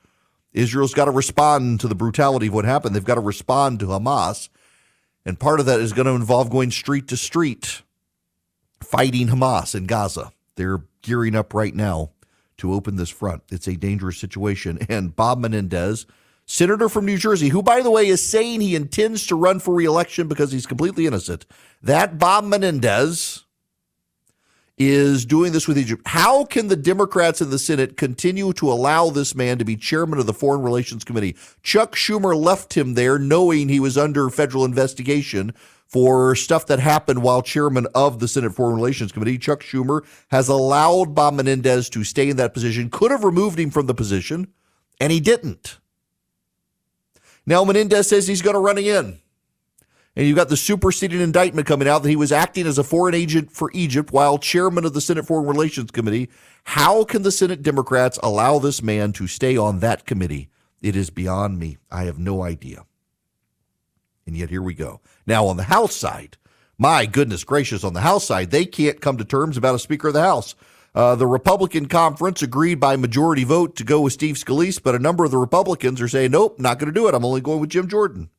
Israel's 0.56 0.94
got 0.94 1.04
to 1.04 1.10
respond 1.10 1.80
to 1.80 1.88
the 1.88 1.94
brutality 1.94 2.46
of 2.46 2.54
what 2.54 2.64
happened. 2.64 2.96
They've 2.96 3.04
got 3.04 3.16
to 3.16 3.20
respond 3.20 3.78
to 3.80 3.86
Hamas. 3.86 4.48
And 5.24 5.38
part 5.38 5.60
of 5.60 5.66
that 5.66 5.80
is 5.80 5.92
going 5.92 6.06
to 6.06 6.12
involve 6.12 6.50
going 6.50 6.70
street 6.70 7.08
to 7.08 7.16
street, 7.16 7.82
fighting 8.82 9.28
Hamas 9.28 9.74
in 9.74 9.84
Gaza. 9.84 10.32
They're 10.56 10.84
gearing 11.02 11.34
up 11.34 11.52
right 11.52 11.74
now 11.74 12.10
to 12.56 12.72
open 12.72 12.96
this 12.96 13.10
front. 13.10 13.42
It's 13.50 13.68
a 13.68 13.76
dangerous 13.76 14.18
situation. 14.18 14.78
And 14.88 15.14
Bob 15.14 15.38
Menendez, 15.38 16.06
senator 16.46 16.88
from 16.88 17.04
New 17.04 17.18
Jersey, 17.18 17.48
who, 17.48 17.62
by 17.62 17.82
the 17.82 17.90
way, 17.90 18.06
is 18.06 18.26
saying 18.26 18.60
he 18.60 18.74
intends 18.74 19.26
to 19.26 19.36
run 19.36 19.58
for 19.58 19.74
reelection 19.74 20.26
because 20.28 20.52
he's 20.52 20.66
completely 20.66 21.06
innocent, 21.06 21.44
that 21.82 22.18
Bob 22.18 22.44
Menendez 22.44 23.44
is 24.78 25.24
doing 25.24 25.52
this 25.52 25.66
with 25.66 25.78
Egypt. 25.78 26.02
How 26.06 26.44
can 26.44 26.68
the 26.68 26.76
Democrats 26.76 27.40
in 27.40 27.50
the 27.50 27.58
Senate 27.58 27.96
continue 27.96 28.52
to 28.54 28.70
allow 28.70 29.08
this 29.08 29.34
man 29.34 29.58
to 29.58 29.64
be 29.64 29.76
chairman 29.76 30.18
of 30.18 30.26
the 30.26 30.34
Foreign 30.34 30.62
Relations 30.62 31.04
Committee? 31.04 31.36
Chuck 31.62 31.96
Schumer 31.96 32.38
left 32.38 32.74
him 32.74 32.94
there 32.94 33.18
knowing 33.18 33.68
he 33.68 33.80
was 33.80 33.96
under 33.96 34.28
federal 34.28 34.64
investigation 34.64 35.54
for 35.86 36.34
stuff 36.34 36.66
that 36.66 36.78
happened 36.78 37.22
while 37.22 37.40
chairman 37.40 37.86
of 37.94 38.18
the 38.18 38.28
Senate 38.28 38.54
Foreign 38.54 38.76
Relations 38.76 39.12
Committee. 39.12 39.38
Chuck 39.38 39.62
Schumer 39.62 40.04
has 40.30 40.48
allowed 40.48 41.14
Bob 41.14 41.34
Menendez 41.34 41.88
to 41.90 42.04
stay 42.04 42.28
in 42.28 42.36
that 42.36 42.52
position, 42.52 42.90
could 42.90 43.10
have 43.10 43.24
removed 43.24 43.58
him 43.58 43.70
from 43.70 43.86
the 43.86 43.94
position, 43.94 44.48
and 45.00 45.12
he 45.12 45.20
didn't. 45.20 45.78
Now 47.46 47.64
Menendez 47.64 48.08
says 48.08 48.26
he's 48.26 48.42
going 48.42 48.54
to 48.54 48.60
run 48.60 48.76
again 48.76 49.20
and 50.16 50.26
you've 50.26 50.36
got 50.36 50.48
the 50.48 50.56
superseding 50.56 51.20
indictment 51.20 51.66
coming 51.66 51.86
out 51.86 52.02
that 52.02 52.08
he 52.08 52.16
was 52.16 52.32
acting 52.32 52.66
as 52.66 52.78
a 52.78 52.84
foreign 52.84 53.14
agent 53.14 53.52
for 53.52 53.70
Egypt 53.74 54.12
while 54.12 54.38
chairman 54.38 54.86
of 54.86 54.94
the 54.94 55.00
Senate 55.02 55.26
Foreign 55.26 55.46
Relations 55.46 55.90
Committee. 55.90 56.30
How 56.64 57.04
can 57.04 57.22
the 57.22 57.30
Senate 57.30 57.62
Democrats 57.62 58.18
allow 58.22 58.58
this 58.58 58.82
man 58.82 59.12
to 59.12 59.26
stay 59.26 59.58
on 59.58 59.80
that 59.80 60.06
committee? 60.06 60.48
It 60.80 60.96
is 60.96 61.10
beyond 61.10 61.58
me. 61.58 61.76
I 61.90 62.04
have 62.04 62.18
no 62.18 62.42
idea. 62.42 62.86
And 64.26 64.36
yet 64.36 64.50
here 64.50 64.62
we 64.62 64.74
go. 64.74 65.00
Now, 65.26 65.46
on 65.46 65.58
the 65.58 65.64
House 65.64 65.94
side, 65.94 66.38
my 66.78 67.04
goodness 67.06 67.44
gracious, 67.44 67.84
on 67.84 67.92
the 67.92 68.00
House 68.00 68.26
side, 68.26 68.50
they 68.50 68.64
can't 68.64 69.00
come 69.00 69.18
to 69.18 69.24
terms 69.24 69.56
about 69.56 69.74
a 69.74 69.78
Speaker 69.78 70.08
of 70.08 70.14
the 70.14 70.22
House. 70.22 70.54
Uh, 70.94 71.14
the 71.14 71.26
Republican 71.26 71.86
conference 71.86 72.42
agreed 72.42 72.80
by 72.80 72.96
majority 72.96 73.44
vote 73.44 73.76
to 73.76 73.84
go 73.84 74.00
with 74.00 74.14
Steve 74.14 74.36
Scalise, 74.36 74.82
but 74.82 74.94
a 74.94 74.98
number 74.98 75.26
of 75.26 75.30
the 75.30 75.36
Republicans 75.36 76.00
are 76.00 76.08
saying, 76.08 76.30
nope, 76.30 76.58
not 76.58 76.78
going 76.78 76.92
to 76.92 76.98
do 76.98 77.06
it. 77.06 77.14
I'm 77.14 77.24
only 77.24 77.42
going 77.42 77.60
with 77.60 77.68
Jim 77.68 77.86
Jordan. 77.86 78.30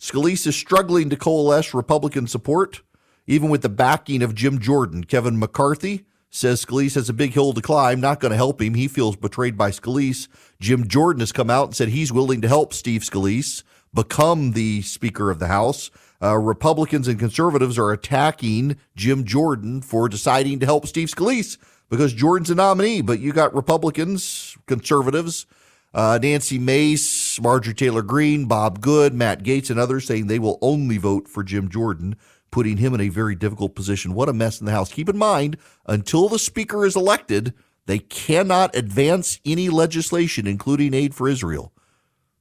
Scalise 0.00 0.46
is 0.46 0.56
struggling 0.56 1.10
to 1.10 1.16
coalesce 1.16 1.74
Republican 1.74 2.26
support, 2.26 2.82
even 3.26 3.50
with 3.50 3.62
the 3.62 3.68
backing 3.68 4.22
of 4.22 4.34
Jim 4.34 4.58
Jordan. 4.58 5.04
Kevin 5.04 5.38
McCarthy 5.38 6.06
says 6.30 6.64
Scalise 6.64 6.94
has 6.94 7.08
a 7.08 7.14
big 7.14 7.32
hill 7.32 7.52
to 7.52 7.60
climb, 7.60 8.00
not 8.00 8.20
going 8.20 8.30
to 8.30 8.36
help 8.36 8.60
him. 8.60 8.74
He 8.74 8.88
feels 8.88 9.16
betrayed 9.16 9.56
by 9.56 9.70
Scalise. 9.70 10.28
Jim 10.60 10.86
Jordan 10.86 11.20
has 11.20 11.32
come 11.32 11.50
out 11.50 11.68
and 11.68 11.76
said 11.76 11.88
he's 11.88 12.12
willing 12.12 12.40
to 12.42 12.48
help 12.48 12.72
Steve 12.72 13.02
Scalise 13.02 13.62
become 13.92 14.52
the 14.52 14.82
Speaker 14.82 15.30
of 15.30 15.38
the 15.38 15.48
House. 15.48 15.90
Uh, 16.22 16.36
Republicans 16.36 17.08
and 17.08 17.18
conservatives 17.18 17.78
are 17.78 17.92
attacking 17.92 18.76
Jim 18.96 19.24
Jordan 19.24 19.80
for 19.80 20.08
deciding 20.08 20.58
to 20.60 20.66
help 20.66 20.86
Steve 20.86 21.08
Scalise 21.08 21.56
because 21.88 22.12
Jordan's 22.12 22.50
a 22.50 22.54
nominee. 22.54 23.02
But 23.02 23.20
you 23.20 23.32
got 23.32 23.54
Republicans, 23.54 24.56
conservatives, 24.66 25.46
uh, 25.94 26.18
Nancy 26.20 26.58
Mace, 26.58 27.06
Marjorie 27.40 27.74
Taylor 27.74 28.02
Greene, 28.02 28.46
Bob 28.46 28.80
Good, 28.80 29.14
Matt 29.14 29.42
Gaetz, 29.42 29.70
and 29.70 29.78
others 29.78 30.06
saying 30.06 30.26
they 30.26 30.38
will 30.38 30.58
only 30.60 30.98
vote 30.98 31.28
for 31.28 31.42
Jim 31.42 31.68
Jordan, 31.68 32.16
putting 32.50 32.78
him 32.78 32.94
in 32.94 33.00
a 33.00 33.08
very 33.08 33.34
difficult 33.34 33.74
position. 33.74 34.14
What 34.14 34.28
a 34.28 34.32
mess 34.32 34.60
in 34.60 34.66
the 34.66 34.72
House. 34.72 34.92
Keep 34.92 35.08
in 35.08 35.18
mind, 35.18 35.56
until 35.86 36.28
the 36.28 36.38
Speaker 36.38 36.84
is 36.84 36.96
elected, 36.96 37.54
they 37.86 37.98
cannot 37.98 38.76
advance 38.76 39.40
any 39.44 39.68
legislation, 39.68 40.46
including 40.46 40.94
aid 40.94 41.14
for 41.14 41.28
Israel. 41.28 41.72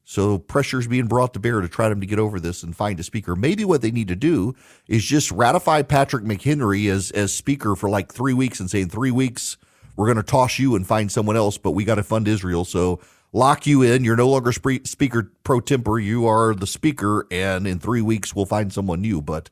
So 0.09 0.37
pressure 0.37 0.79
is 0.79 0.87
being 0.87 1.07
brought 1.07 1.33
to 1.33 1.39
bear 1.39 1.59
to 1.59 1.67
try 1.67 1.89
to 1.89 1.95
get 1.95 2.17
over 2.17 2.39
this 2.39 2.63
and 2.63 2.73
find 2.73 2.97
a 2.97 3.03
speaker. 3.03 3.35
Maybe 3.35 3.65
what 3.65 3.81
they 3.81 3.91
need 3.91 4.07
to 4.07 4.15
do 4.15 4.55
is 4.87 5.03
just 5.03 5.29
ratify 5.33 5.81
Patrick 5.81 6.23
McHenry 6.23 6.89
as 6.89 7.11
as 7.11 7.33
speaker 7.33 7.75
for 7.75 7.89
like 7.89 8.13
three 8.13 8.33
weeks 8.33 8.61
and 8.61 8.71
say 8.71 8.79
in 8.79 8.89
three 8.89 9.11
weeks 9.11 9.57
we're 9.97 10.05
going 10.05 10.15
to 10.15 10.23
toss 10.23 10.59
you 10.59 10.75
and 10.75 10.87
find 10.87 11.11
someone 11.11 11.35
else, 11.35 11.57
but 11.57 11.71
we 11.71 11.83
got 11.83 11.95
to 11.95 12.03
fund 12.03 12.27
Israel. 12.27 12.63
So 12.63 13.01
lock 13.37 13.67
you 13.67 13.83
in. 13.83 14.03
You're 14.03 14.17
no 14.17 14.27
longer 14.27 14.51
speaker 14.51 15.31
pro 15.43 15.59
tempore. 15.61 15.99
You 15.99 16.25
are 16.27 16.53
the 16.53 16.67
speaker, 16.67 17.27
and 17.31 17.67
in 17.67 17.79
three 17.79 18.01
weeks 18.01 18.35
we'll 18.35 18.45
find 18.45 18.73
someone 18.73 19.01
new. 19.01 19.21
But 19.21 19.49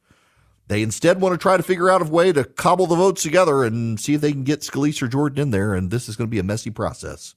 they 0.68 0.82
instead 0.82 1.22
want 1.22 1.34
to 1.34 1.38
try 1.38 1.56
to 1.56 1.64
figure 1.64 1.90
out 1.90 2.02
a 2.02 2.06
way 2.06 2.34
to 2.34 2.44
cobble 2.44 2.88
the 2.88 2.96
votes 2.96 3.22
together 3.22 3.64
and 3.64 4.00
see 4.00 4.16
if 4.16 4.22
they 4.22 4.32
can 4.32 4.44
get 4.44 4.62
Scalise 4.62 5.02
or 5.02 5.08
Jordan 5.08 5.40
in 5.40 5.52
there. 5.52 5.76
And 5.76 5.92
this 5.92 6.10
is 6.10 6.16
going 6.16 6.28
to 6.28 6.32
be 6.32 6.40
a 6.40 6.44
messy 6.44 6.72
process. 6.72 7.36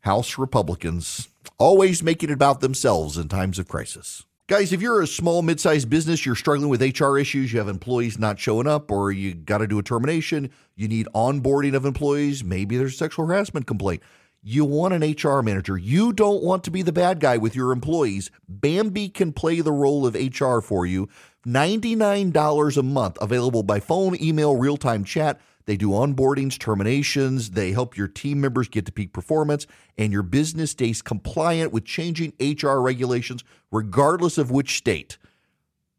House 0.00 0.38
Republicans 0.38 1.28
always 1.58 2.02
making 2.02 2.30
it 2.30 2.34
about 2.34 2.60
themselves 2.60 3.16
in 3.16 3.28
times 3.28 3.58
of 3.58 3.66
crisis. 3.66 4.24
Guys, 4.48 4.72
if 4.72 4.80
you're 4.80 5.02
a 5.02 5.08
small, 5.08 5.42
mid 5.42 5.58
sized 5.58 5.90
business, 5.90 6.24
you're 6.24 6.36
struggling 6.36 6.68
with 6.68 7.00
HR 7.00 7.18
issues, 7.18 7.52
you 7.52 7.58
have 7.58 7.68
employees 7.68 8.16
not 8.16 8.38
showing 8.38 8.68
up, 8.68 8.92
or 8.92 9.10
you 9.10 9.34
got 9.34 9.58
to 9.58 9.66
do 9.66 9.78
a 9.78 9.82
termination, 9.82 10.50
you 10.76 10.86
need 10.86 11.08
onboarding 11.14 11.74
of 11.74 11.84
employees, 11.84 12.44
maybe 12.44 12.76
there's 12.76 12.94
a 12.94 12.96
sexual 12.96 13.26
harassment 13.26 13.66
complaint 13.66 14.02
you 14.48 14.64
want 14.64 14.94
an 14.94 15.02
HR 15.02 15.42
manager. 15.42 15.76
You 15.76 16.12
don't 16.12 16.40
want 16.40 16.62
to 16.64 16.70
be 16.70 16.82
the 16.82 16.92
bad 16.92 17.18
guy 17.18 17.36
with 17.36 17.56
your 17.56 17.72
employees. 17.72 18.30
Bambee 18.48 19.08
can 19.08 19.32
play 19.32 19.60
the 19.60 19.72
role 19.72 20.06
of 20.06 20.14
HR 20.14 20.60
for 20.60 20.86
you. 20.86 21.08
$99 21.44 22.76
a 22.76 22.82
month, 22.84 23.18
available 23.20 23.64
by 23.64 23.80
phone, 23.80 24.16
email, 24.22 24.54
real 24.54 24.76
time 24.76 25.02
chat. 25.02 25.40
They 25.64 25.76
do 25.76 25.88
onboardings, 25.88 26.56
terminations. 26.60 27.50
They 27.50 27.72
help 27.72 27.96
your 27.96 28.06
team 28.06 28.40
members 28.40 28.68
get 28.68 28.86
to 28.86 28.92
peak 28.92 29.12
performance, 29.12 29.66
and 29.98 30.12
your 30.12 30.22
business 30.22 30.70
stays 30.70 31.02
compliant 31.02 31.72
with 31.72 31.84
changing 31.84 32.32
HR 32.38 32.78
regulations, 32.78 33.42
regardless 33.72 34.38
of 34.38 34.52
which 34.52 34.78
state. 34.78 35.18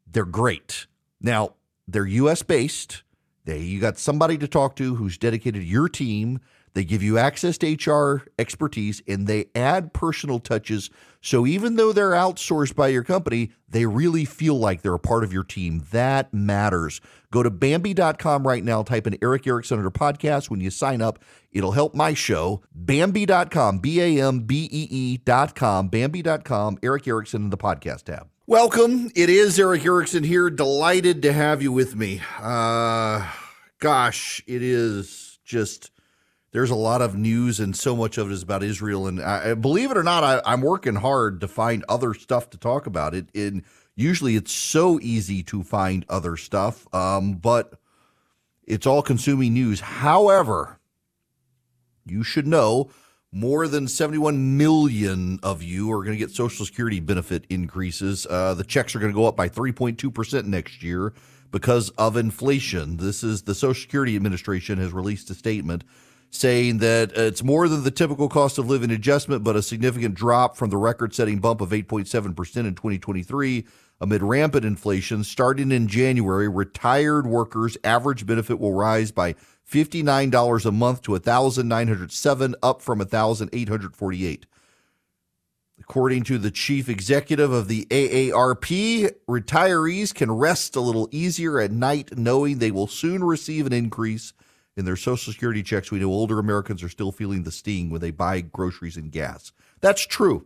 They're 0.10 0.24
great. 0.24 0.88
Now, 1.20 1.56
they're 1.86 2.06
US 2.06 2.44
based. 2.44 3.04
They 3.44 3.60
you 3.60 3.82
got 3.82 3.98
somebody 3.98 4.38
to 4.38 4.48
talk 4.48 4.78
to 4.78 4.96
who's 4.96 5.18
dedicated 5.18 5.64
to 5.64 5.68
your 5.68 5.90
team. 5.90 6.40
They 6.74 6.84
give 6.84 7.02
you 7.02 7.18
access 7.18 7.58
to 7.60 7.74
HR 7.74 8.28
expertise 8.38 9.02
and 9.08 9.28
they 9.28 9.46
add 9.56 9.94
personal 9.94 10.40
touches. 10.40 10.90
So 11.22 11.46
even 11.48 11.76
though 11.76 11.92
they're 11.92 12.12
outsourced 12.12 12.76
by 12.76 12.90
your 12.90 13.04
company, 13.04 13.52
they 13.68 13.86
really 13.86 14.26
feel 14.26 14.58
like 14.60 14.82
they're 14.82 14.94
a 14.94 15.00
part 15.00 15.24
of 15.24 15.34
your 15.34 15.44
team. 15.44 15.86
That 15.92 16.34
matters. 16.34 17.02
Go 17.32 17.44
to 17.44 17.50
Bambee.com 17.50 18.48
right 18.48 18.64
now, 18.64 18.84
type 18.84 19.08
in 19.08 19.18
Erick 19.22 19.48
Erickson 19.48 19.80
under 19.80 19.92
podcast. 19.92 20.50
When 20.50 20.62
you 20.62 20.70
sign 20.70 21.02
up, 21.02 21.20
it'll 21.52 21.72
help 21.72 21.96
my 21.96 22.14
show. 22.14 22.62
Bambee.com, 22.74 23.80
B 23.80 24.00
A 24.00 24.26
M 24.26 24.42
B 24.42 24.70
E 24.72 24.88
E.com, 24.90 25.90
Bambee.com, 25.90 26.78
Erick 26.84 27.08
Erickson 27.08 27.44
in 27.44 27.50
the 27.50 27.58
podcast 27.58 28.04
tab. 28.04 28.30
Welcome. 28.46 29.12
It 29.14 29.30
is 29.30 29.60
Erick 29.60 29.84
Erickson 29.84 30.24
here. 30.24 30.50
Delighted 30.50 31.22
to 31.24 31.34
have 31.34 31.62
you 31.62 31.74
with 31.74 31.98
me. 31.98 32.22
Uh, 32.40 33.30
gosh, 33.80 34.42
it 34.48 34.62
is 34.62 35.40
just 35.44 35.92
there's 36.52 36.70
a 36.70 36.76
lot 36.76 37.02
of 37.02 37.16
news 37.16 37.60
and 37.60 37.76
so 37.76 37.96
much 37.96 38.18
of 38.18 38.30
it 38.30 38.34
is 38.34 38.44
about 38.44 38.64
Israel. 38.64 39.08
And 39.08 39.22
I, 39.22 39.54
believe 39.54 39.92
it 39.92 39.98
or 39.98 40.04
not, 40.04 40.24
I, 40.24 40.54
am 40.54 40.62
working 40.62 40.96
hard 40.96 41.42
to 41.42 41.48
find 41.48 41.84
other 41.90 42.14
stuff 42.14 42.50
to 42.52 42.58
talk 42.58 42.88
about. 42.88 43.14
It 43.14 43.30
and 43.36 43.64
usually 43.96 44.36
it's 44.36 44.52
so 44.52 45.00
easy 45.02 45.44
to 45.44 45.64
find 45.64 46.06
other 46.08 46.38
stuff, 46.38 46.88
um, 46.94 47.34
but 47.34 47.74
it's 48.64 48.88
all 48.88 49.02
consuming 49.02 49.54
news. 49.54 49.80
However, 49.80 50.80
you 52.06 52.24
should 52.24 52.48
know 52.48 52.90
more 53.32 53.68
than 53.68 53.88
71 53.88 54.58
million 54.58 55.40
of 55.44 55.62
you 55.62 55.92
are 55.92 56.04
going 56.04 56.18
to 56.18 56.26
get 56.26 56.32
Social 56.32 56.66
Security 56.66 57.00
benefit 57.00 57.46
increases. 57.50 58.26
Uh, 58.30 58.54
the 58.54 58.64
checks 58.64 58.96
are 58.96 59.00
going 59.00 59.12
to 59.12 59.16
go 59.16 59.28
up 59.28 59.36
by 59.36 59.50
3.2% 59.50 60.46
next 60.46 60.82
year 60.82 61.14
because 61.52 61.90
of 61.92 62.16
inflation. 62.16 62.98
This 62.98 63.24
is 63.24 63.44
the 63.44 63.56
Social 63.56 63.82
Security 63.82 64.16
Administration 64.16 64.78
has 64.78 64.94
released 64.94 65.30
a 65.30 65.36
statement 65.36 65.84
saying 66.30 66.80
that 66.80 67.18
uh, 67.18 67.22
it's 67.22 67.44
more 67.44 67.68
than 67.68 67.84
the 67.84 67.92
typical 67.92 68.30
cost 68.30 68.58
of 68.58 68.70
living 68.70 68.92
adjustment, 68.92 69.44
but 69.44 69.56
a 69.56 69.62
significant 69.62 70.16
drop 70.16 70.58
from 70.58 70.70
the 70.70 70.78
record 70.78 71.14
setting 71.14 71.40
bump 71.40 71.62
of 71.62 71.70
8.7% 71.70 72.28
in 72.58 72.76
2023 72.76 73.66
amid 74.00 74.22
rampant 74.22 74.66
inflation. 74.66 75.24
Starting 75.24 75.72
in 75.72 75.88
January, 75.88 76.48
retired 76.48 77.26
workers' 77.26 77.78
average 77.84 78.26
benefit 78.26 78.60
will 78.60 78.74
rise 78.74 79.12
by 79.12 79.36
$59 79.70 80.66
a 80.66 80.72
month 80.72 81.02
to 81.04 81.12
1,907, 81.12 82.56
up 82.64 82.82
from 82.82 83.00
1,848, 83.00 84.46
According 85.80 86.24
to 86.24 86.38
the 86.38 86.52
chief 86.52 86.90
executive 86.90 87.52
of 87.52 87.68
the 87.68 87.86
AARP, 87.86 89.12
retirees 89.30 90.14
can 90.14 90.32
rest 90.32 90.76
a 90.76 90.82
little 90.82 91.08
easier 91.12 91.60
at 91.60 91.72
night 91.72 92.18
knowing 92.18 92.58
they 92.58 92.72
will 92.72 92.88
soon 92.88 93.24
receive 93.24 93.68
an 93.68 93.74
increase 93.74 94.34
in 94.78 94.86
their 94.86 94.96
Social 94.96 95.34
Security 95.34 95.64
checks. 95.64 95.92
We 95.92 96.00
know 96.00 96.08
older 96.08 96.40
Americans 96.40 96.84
are 96.84 96.90
still 96.90 97.12
feeling 97.12 97.44
the 97.44 97.52
sting 97.52 97.90
when 97.90 98.00
they 98.00 98.12
buy 98.12 98.42
groceries 98.42 98.96
and 98.96 99.12
gas. 99.12 99.52
That's 99.82 100.06
true. 100.06 100.46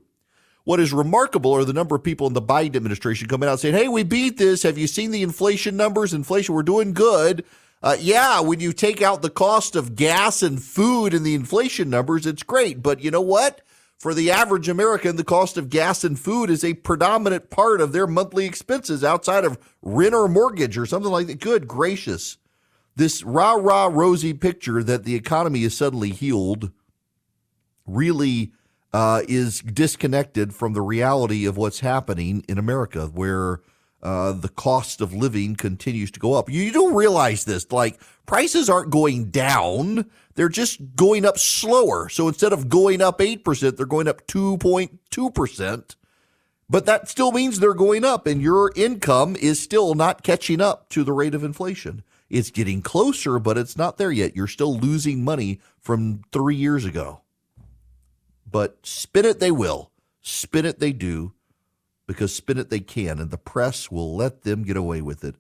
What 0.63 0.79
is 0.79 0.93
remarkable 0.93 1.53
are 1.53 1.65
the 1.65 1.73
number 1.73 1.95
of 1.95 2.03
people 2.03 2.27
in 2.27 2.33
the 2.33 2.41
Biden 2.41 2.75
administration 2.75 3.27
coming 3.27 3.49
out 3.49 3.59
saying, 3.59 3.75
hey, 3.75 3.87
we 3.87 4.03
beat 4.03 4.37
this. 4.37 4.63
Have 4.63 4.77
you 4.77 4.87
seen 4.87 5.11
the 5.11 5.23
inflation 5.23 5.75
numbers? 5.75 6.13
Inflation, 6.13 6.55
we're 6.55 6.63
doing 6.63 6.93
good. 6.93 7.43
Uh, 7.83 7.97
yeah, 7.99 8.39
when 8.39 8.59
you 8.59 8.71
take 8.71 9.01
out 9.01 9.21
the 9.21 9.29
cost 9.29 9.75
of 9.75 9.95
gas 9.95 10.43
and 10.43 10.61
food 10.61 11.15
and 11.15 11.25
the 11.25 11.33
inflation 11.33 11.89
numbers, 11.89 12.27
it's 12.27 12.43
great. 12.43 12.81
But 12.81 13.01
you 13.01 13.09
know 13.09 13.21
what? 13.21 13.61
For 13.97 14.13
the 14.13 14.31
average 14.31 14.69
American, 14.69 15.15
the 15.15 15.23
cost 15.23 15.57
of 15.57 15.69
gas 15.69 16.03
and 16.03 16.17
food 16.17 16.49
is 16.49 16.63
a 16.63 16.75
predominant 16.75 17.49
part 17.49 17.81
of 17.81 17.91
their 17.91 18.07
monthly 18.07 18.45
expenses 18.45 19.03
outside 19.03 19.45
of 19.45 19.57
rent 19.81 20.13
or 20.13 20.27
mortgage 20.27 20.77
or 20.77 20.85
something 20.85 21.11
like 21.11 21.27
that. 21.27 21.39
Good 21.39 21.67
gracious. 21.67 22.37
This 23.01 23.23
rah 23.23 23.53
rah 23.53 23.89
rosy 23.91 24.31
picture 24.31 24.83
that 24.83 25.05
the 25.05 25.15
economy 25.15 25.63
is 25.63 25.75
suddenly 25.75 26.11
healed 26.11 26.69
really 27.87 28.51
uh, 28.93 29.23
is 29.27 29.61
disconnected 29.61 30.53
from 30.53 30.73
the 30.73 30.83
reality 30.83 31.47
of 31.47 31.57
what's 31.57 31.79
happening 31.79 32.45
in 32.47 32.59
America, 32.59 33.07
where 33.07 33.61
uh, 34.03 34.33
the 34.33 34.49
cost 34.49 35.01
of 35.01 35.15
living 35.15 35.55
continues 35.55 36.11
to 36.11 36.19
go 36.19 36.35
up. 36.35 36.47
You 36.47 36.71
don't 36.71 36.93
realize 36.93 37.43
this. 37.43 37.71
Like 37.71 37.99
prices 38.27 38.69
aren't 38.69 38.91
going 38.91 39.31
down, 39.31 40.07
they're 40.35 40.47
just 40.47 40.95
going 40.95 41.25
up 41.25 41.39
slower. 41.39 42.07
So 42.07 42.27
instead 42.27 42.53
of 42.53 42.69
going 42.69 43.01
up 43.01 43.17
8%, 43.17 43.77
they're 43.77 43.87
going 43.87 44.09
up 44.09 44.27
2.2%. 44.27 45.95
But 46.69 46.85
that 46.85 47.09
still 47.09 47.31
means 47.31 47.59
they're 47.59 47.73
going 47.73 48.05
up, 48.05 48.27
and 48.27 48.43
your 48.43 48.71
income 48.75 49.35
is 49.37 49.59
still 49.59 49.95
not 49.95 50.21
catching 50.21 50.61
up 50.61 50.87
to 50.89 51.03
the 51.03 51.13
rate 51.13 51.33
of 51.33 51.43
inflation. 51.43 52.03
It's 52.31 52.49
getting 52.49 52.81
closer, 52.81 53.39
but 53.39 53.57
it's 53.57 53.77
not 53.77 53.97
there 53.97 54.11
yet. 54.11 54.35
You're 54.35 54.47
still 54.47 54.77
losing 54.77 55.23
money 55.23 55.59
from 55.79 56.21
three 56.31 56.55
years 56.55 56.85
ago. 56.85 57.21
But 58.49 58.85
spin 58.85 59.25
it, 59.25 59.39
they 59.39 59.51
will. 59.51 59.91
Spin 60.21 60.65
it, 60.65 60.79
they 60.79 60.93
do 60.93 61.33
because 62.07 62.33
spin 62.33 62.57
it 62.57 62.69
they 62.69 62.79
can, 62.79 63.19
and 63.19 63.31
the 63.31 63.37
press 63.37 63.91
will 63.91 64.15
let 64.15 64.41
them 64.41 64.63
get 64.63 64.77
away 64.77 65.01
with 65.01 65.23
it. 65.23 65.35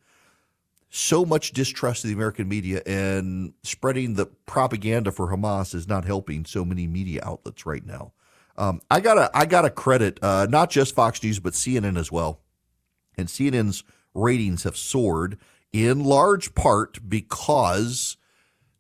So 0.89 1.23
much 1.23 1.51
distrust 1.51 2.03
of 2.03 2.09
the 2.09 2.13
American 2.13 2.49
media 2.49 2.81
and 2.85 3.53
spreading 3.63 4.15
the 4.15 4.25
propaganda 4.25 5.11
for 5.11 5.27
Hamas 5.27 5.73
is 5.73 5.87
not 5.87 6.03
helping 6.03 6.45
so 6.45 6.65
many 6.65 6.87
media 6.87 7.21
outlets 7.23 7.65
right 7.65 7.85
now. 7.85 8.11
Um, 8.57 8.81
I 8.91 8.99
gotta 8.99 9.31
I 9.33 9.45
gotta 9.45 9.69
credit 9.69 10.19
uh, 10.21 10.47
not 10.49 10.69
just 10.69 10.93
Fox 10.93 11.23
News 11.23 11.39
but 11.39 11.53
CNN 11.53 11.97
as 11.97 12.11
well, 12.11 12.41
and 13.17 13.29
CNN's 13.29 13.85
ratings 14.13 14.63
have 14.63 14.75
soared 14.75 15.37
in 15.73 16.03
large 16.03 16.53
part 16.55 17.07
because 17.07 18.17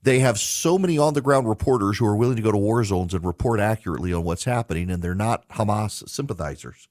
they 0.03 0.19
have 0.19 0.39
so 0.39 0.77
many 0.77 0.97
on 0.97 1.13
the 1.13 1.21
ground 1.21 1.47
reporters 1.47 1.97
who 1.97 2.05
are 2.05 2.15
willing 2.15 2.35
to 2.35 2.41
go 2.41 2.51
to 2.51 2.57
war 2.57 2.83
zones 2.83 3.13
and 3.13 3.23
report 3.23 3.59
accurately 3.59 4.11
on 4.13 4.23
what's 4.23 4.45
happening, 4.45 4.89
and 4.89 5.03
they're 5.03 5.13
not 5.13 5.47
Hamas 5.49 6.07
sympathizers. 6.09 6.87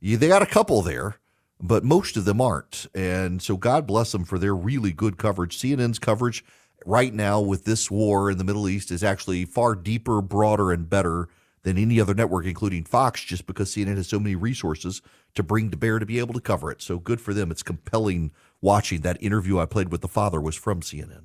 They 0.00 0.28
got 0.28 0.42
a 0.42 0.46
couple 0.46 0.82
there, 0.82 1.16
but 1.60 1.84
most 1.84 2.16
of 2.16 2.24
them 2.24 2.40
aren't. 2.40 2.86
And 2.94 3.40
so 3.40 3.56
God 3.56 3.86
bless 3.86 4.12
them 4.12 4.24
for 4.24 4.38
their 4.38 4.54
really 4.54 4.92
good 4.92 5.18
coverage. 5.18 5.58
CNN's 5.58 5.98
coverage 5.98 6.44
right 6.84 7.12
now 7.14 7.40
with 7.40 7.64
this 7.64 7.90
war 7.90 8.30
in 8.30 8.38
the 8.38 8.44
Middle 8.44 8.68
East 8.68 8.90
is 8.90 9.04
actually 9.04 9.44
far 9.44 9.74
deeper, 9.74 10.20
broader, 10.20 10.72
and 10.72 10.90
better 10.90 11.28
than 11.62 11.76
any 11.76 12.00
other 12.00 12.14
network, 12.14 12.46
including 12.46 12.84
Fox, 12.84 13.22
just 13.22 13.46
because 13.46 13.74
CNN 13.74 13.96
has 13.96 14.08
so 14.08 14.20
many 14.20 14.36
resources 14.36 15.02
to 15.34 15.42
bring 15.42 15.70
to 15.70 15.76
bear 15.76 15.98
to 15.98 16.06
be 16.06 16.18
able 16.20 16.34
to 16.34 16.40
cover 16.40 16.70
it. 16.70 16.80
So 16.80 16.98
good 16.98 17.20
for 17.20 17.34
them. 17.34 17.50
It's 17.50 17.64
compelling 17.64 18.30
watching. 18.60 19.00
That 19.00 19.22
interview 19.22 19.58
I 19.58 19.66
played 19.66 19.90
with 19.90 20.00
the 20.00 20.08
father 20.08 20.40
was 20.40 20.56
from 20.56 20.80
CNN. 20.80 21.24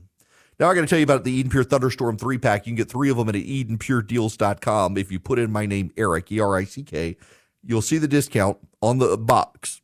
Now 0.60 0.70
I 0.70 0.76
got 0.76 0.82
to 0.82 0.88
tell 0.88 1.00
you 1.00 1.04
about 1.04 1.24
the 1.24 1.32
Eden 1.32 1.50
Pure 1.50 1.66
Thunderstorm 1.66 2.18
3 2.18 2.38
pack. 2.38 2.66
You 2.66 2.72
can 2.72 2.76
get 2.76 2.90
three 2.90 3.10
of 3.10 3.18
them 3.18 3.30
at 3.30 3.36
EdenPureDeals.com. 3.36 4.98
If 4.98 5.12
you 5.12 5.20
put 5.20 5.40
in 5.40 5.52
my 5.52 5.66
name, 5.66 5.92
Erick, 5.98 6.32
E 6.32 6.40
R 6.40 6.58
I 6.58 6.64
C 6.64 6.84
K, 6.84 7.18
you'll 7.64 7.82
see 7.82 7.98
the 7.98 8.08
discount 8.08 8.58
on 8.82 9.00
the 9.00 9.18
box 9.18 9.82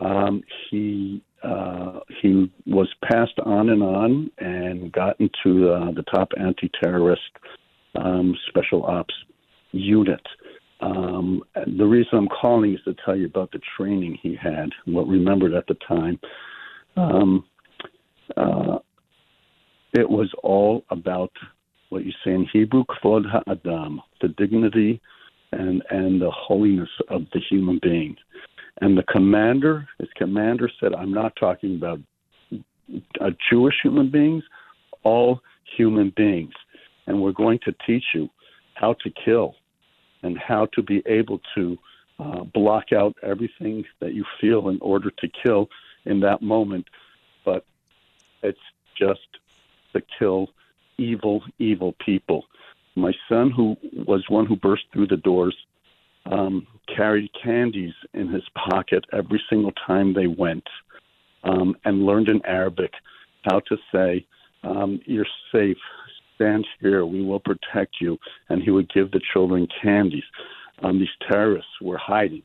Um, 0.00 0.42
he 0.70 1.22
uh, 1.42 2.00
he 2.20 2.50
was 2.66 2.88
passed 3.04 3.38
on 3.44 3.70
and 3.70 3.82
on 3.82 4.30
and 4.38 4.92
got 4.92 5.18
into 5.20 5.70
uh, 5.70 5.90
the 5.92 6.04
top 6.14 6.28
anti-terrorist 6.38 7.20
um, 7.96 8.36
special 8.48 8.84
ops 8.84 9.14
unit. 9.72 10.20
The 11.78 11.84
reason 11.84 12.18
I'm 12.18 12.28
calling 12.28 12.74
is 12.74 12.80
to 12.84 12.94
tell 13.04 13.16
you 13.16 13.26
about 13.26 13.52
the 13.52 13.60
training 13.76 14.18
he 14.22 14.36
had, 14.36 14.70
what 14.84 15.06
remembered 15.06 15.54
at 15.54 15.66
the 15.66 15.76
time. 15.86 16.18
Um, 16.96 17.44
uh, 18.36 18.78
it 19.92 20.08
was 20.08 20.30
all 20.42 20.84
about 20.90 21.32
what 21.88 22.04
you 22.04 22.12
say 22.24 22.32
in 22.32 22.46
Hebrew, 22.52 22.84
kvod 22.84 23.24
ha'adam, 23.30 24.00
the 24.20 24.28
dignity 24.28 25.00
and 25.52 25.82
and 25.90 26.20
the 26.20 26.30
holiness 26.30 26.88
of 27.08 27.22
the 27.32 27.40
human 27.50 27.78
being. 27.82 28.16
And 28.80 28.96
the 28.96 29.02
commander, 29.04 29.86
his 29.98 30.08
commander 30.16 30.70
said, 30.80 30.94
"I'm 30.94 31.12
not 31.12 31.36
talking 31.36 31.76
about 31.76 32.00
uh, 33.20 33.30
Jewish 33.50 33.74
human 33.82 34.10
beings, 34.10 34.42
all 35.04 35.40
human 35.76 36.12
beings, 36.16 36.54
and 37.06 37.20
we're 37.20 37.32
going 37.32 37.58
to 37.64 37.74
teach 37.86 38.04
you 38.14 38.28
how 38.74 38.94
to 39.04 39.10
kill 39.24 39.54
and 40.22 40.38
how 40.38 40.66
to 40.74 40.82
be 40.82 41.02
able 41.06 41.40
to 41.54 41.78
uh, 42.18 42.44
block 42.44 42.92
out 42.92 43.16
everything 43.22 43.84
that 44.00 44.14
you 44.14 44.24
feel 44.40 44.68
in 44.68 44.78
order 44.80 45.10
to 45.10 45.28
kill 45.42 45.68
in 46.04 46.20
that 46.20 46.42
moment. 46.42 46.86
But 47.44 47.64
it's 48.42 48.58
just 48.96 49.20
to 49.92 50.02
kill 50.18 50.50
evil, 50.98 51.42
evil 51.58 51.94
people. 52.04 52.44
My 52.94 53.12
son, 53.28 53.50
who 53.50 53.76
was 54.06 54.24
one 54.28 54.46
who 54.46 54.56
burst 54.56 54.84
through 54.92 55.08
the 55.08 55.16
doors, 55.16 55.56
um, 56.26 56.66
carried 56.94 57.30
candies 57.42 57.94
in 58.14 58.28
his 58.28 58.44
pocket 58.70 59.04
every 59.12 59.42
single 59.48 59.72
time 59.86 60.14
they 60.14 60.26
went 60.26 60.66
um, 61.42 61.76
and 61.84 62.04
learned 62.04 62.28
in 62.28 62.44
Arabic 62.44 62.92
how 63.44 63.60
to 63.60 63.76
say, 63.92 64.24
um, 64.62 65.00
You're 65.04 65.26
safe, 65.50 65.78
stand 66.34 66.66
here, 66.80 67.04
we 67.04 67.22
will 67.22 67.40
protect 67.40 67.96
you. 68.00 68.18
And 68.48 68.62
he 68.62 68.70
would 68.70 68.92
give 68.92 69.10
the 69.10 69.20
children 69.32 69.68
candies. 69.82 70.24
Um, 70.82 70.98
these 70.98 71.08
terrorists 71.30 71.70
were 71.80 71.98
hiding 71.98 72.42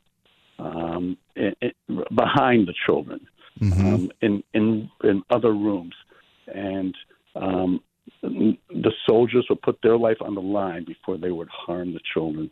um, 0.60 1.17
in, 1.36 1.54
in, 1.62 2.04
behind 2.15 2.67
the 2.67 2.73
children 2.86 3.28
mm-hmm. 3.60 3.93
um, 3.93 4.12
in, 4.21 4.43
in, 4.54 4.89
in 5.04 5.23
other 5.30 5.54
rooms. 5.54 5.93
And 6.47 6.95
um, 7.36 7.82
the 8.21 8.91
soldiers 9.08 9.45
would 9.50 9.62
put 9.62 9.80
their 9.82 9.97
life 9.97 10.17
on 10.21 10.36
the 10.36 10.41
line 10.41 10.86
before 10.86 11.17
they 11.17 11.32
would 11.32 11.50
harm 11.50 11.93
the 11.93 12.00
children. 12.13 12.50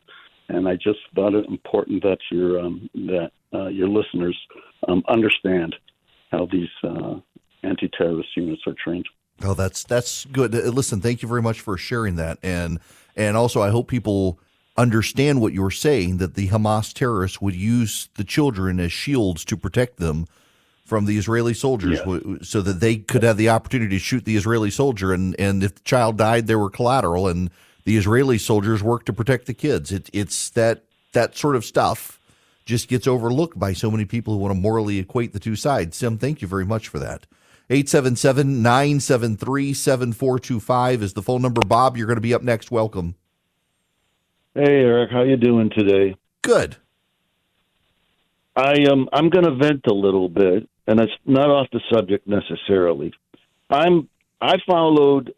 And 0.47 0.67
I 0.67 0.75
just 0.75 0.99
thought 1.15 1.33
it 1.33 1.47
important 1.47 2.03
that 2.03 2.19
your 2.31 2.59
um, 2.59 2.89
that 2.93 3.31
uh, 3.53 3.67
your 3.67 3.87
listeners 3.87 4.37
um, 4.87 5.03
understand 5.07 5.75
how 6.31 6.47
these 6.51 6.69
uh, 6.83 7.15
anti-terrorist 7.63 8.29
units 8.35 8.61
are 8.67 8.75
trained. 8.83 9.07
Oh, 9.43 9.53
that's 9.53 9.83
that's 9.83 10.25
good. 10.25 10.55
Uh, 10.55 10.69
listen, 10.69 11.01
thank 11.01 11.21
you 11.21 11.27
very 11.27 11.41
much 11.41 11.61
for 11.61 11.77
sharing 11.77 12.15
that, 12.15 12.37
and 12.41 12.79
and 13.15 13.35
also 13.35 13.61
I 13.61 13.69
hope 13.69 13.87
people 13.87 14.39
understand 14.77 15.41
what 15.41 15.53
you're 15.53 15.71
saying 15.71 16.17
that 16.17 16.35
the 16.35 16.49
Hamas 16.49 16.93
terrorists 16.93 17.41
would 17.41 17.55
use 17.55 18.09
the 18.15 18.23
children 18.23 18.79
as 18.79 18.91
shields 18.91 19.45
to 19.45 19.55
protect 19.55 19.97
them 19.97 20.27
from 20.85 21.05
the 21.05 21.17
Israeli 21.17 21.53
soldiers, 21.53 21.99
yeah. 22.05 22.35
so 22.43 22.61
that 22.61 22.79
they 22.79 22.97
could 22.97 23.23
have 23.23 23.37
the 23.37 23.49
opportunity 23.49 23.95
to 23.95 23.99
shoot 23.99 24.23
the 24.23 24.35
Israeli 24.35 24.69
soldier, 24.69 25.13
and 25.13 25.37
and 25.39 25.63
if 25.63 25.75
the 25.75 25.81
child 25.81 26.17
died, 26.17 26.47
they 26.47 26.55
were 26.55 26.69
collateral, 26.69 27.27
and 27.27 27.49
the 27.83 27.97
Israeli 27.97 28.37
soldiers 28.37 28.83
worked 28.83 29.07
to 29.07 29.13
protect 29.13 29.47
the 29.47 29.53
kids. 29.53 29.91
It, 29.91 30.09
it's 30.13 30.49
that 30.51 30.83
that 31.13 31.35
sort 31.35 31.55
of 31.55 31.65
stuff 31.65 32.19
just 32.65 32.87
gets 32.87 33.07
overlooked 33.07 33.59
by 33.59 33.73
so 33.73 33.91
many 33.91 34.05
people 34.05 34.33
who 34.33 34.39
want 34.39 34.53
to 34.53 34.59
morally 34.59 34.99
equate 34.99 35.33
the 35.33 35.39
two 35.39 35.55
sides. 35.55 35.97
Sim, 35.97 36.17
thank 36.17 36.41
you 36.41 36.47
very 36.47 36.65
much 36.65 36.87
for 36.87 36.99
that. 36.99 37.25
877 37.69 38.61
973 38.61 39.73
7425 39.73 41.01
is 41.01 41.13
the 41.13 41.21
phone 41.23 41.41
number. 41.41 41.61
Bob, 41.65 41.97
you're 41.97 42.05
going 42.05 42.17
to 42.17 42.21
be 42.21 42.33
up 42.33 42.43
next. 42.43 42.69
Welcome. 42.69 43.15
Hey, 44.53 44.81
Eric. 44.81 45.09
How 45.11 45.23
you 45.23 45.35
doing 45.35 45.71
today? 45.75 46.15
Good. 46.43 46.77
I 48.55 48.83
um 48.89 49.09
I'm 49.11 49.29
going 49.29 49.45
to 49.45 49.55
vent 49.55 49.81
a 49.87 49.93
little 49.93 50.29
bit, 50.29 50.69
and 50.87 50.99
it's 50.99 51.11
not 51.25 51.49
off 51.49 51.67
the 51.73 51.81
subject 51.91 52.27
necessarily. 52.27 53.13
I'm 53.69 54.07
I 54.39 54.55
followed 54.67 55.33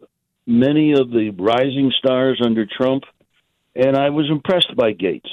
many 0.45 0.91
of 0.91 1.09
the 1.09 1.31
rising 1.31 1.91
stars 1.97 2.41
under 2.43 2.65
Trump, 2.65 3.05
and 3.75 3.95
I 3.95 4.09
was 4.09 4.29
impressed 4.29 4.75
by 4.75 4.93
Gaetz. 4.93 5.29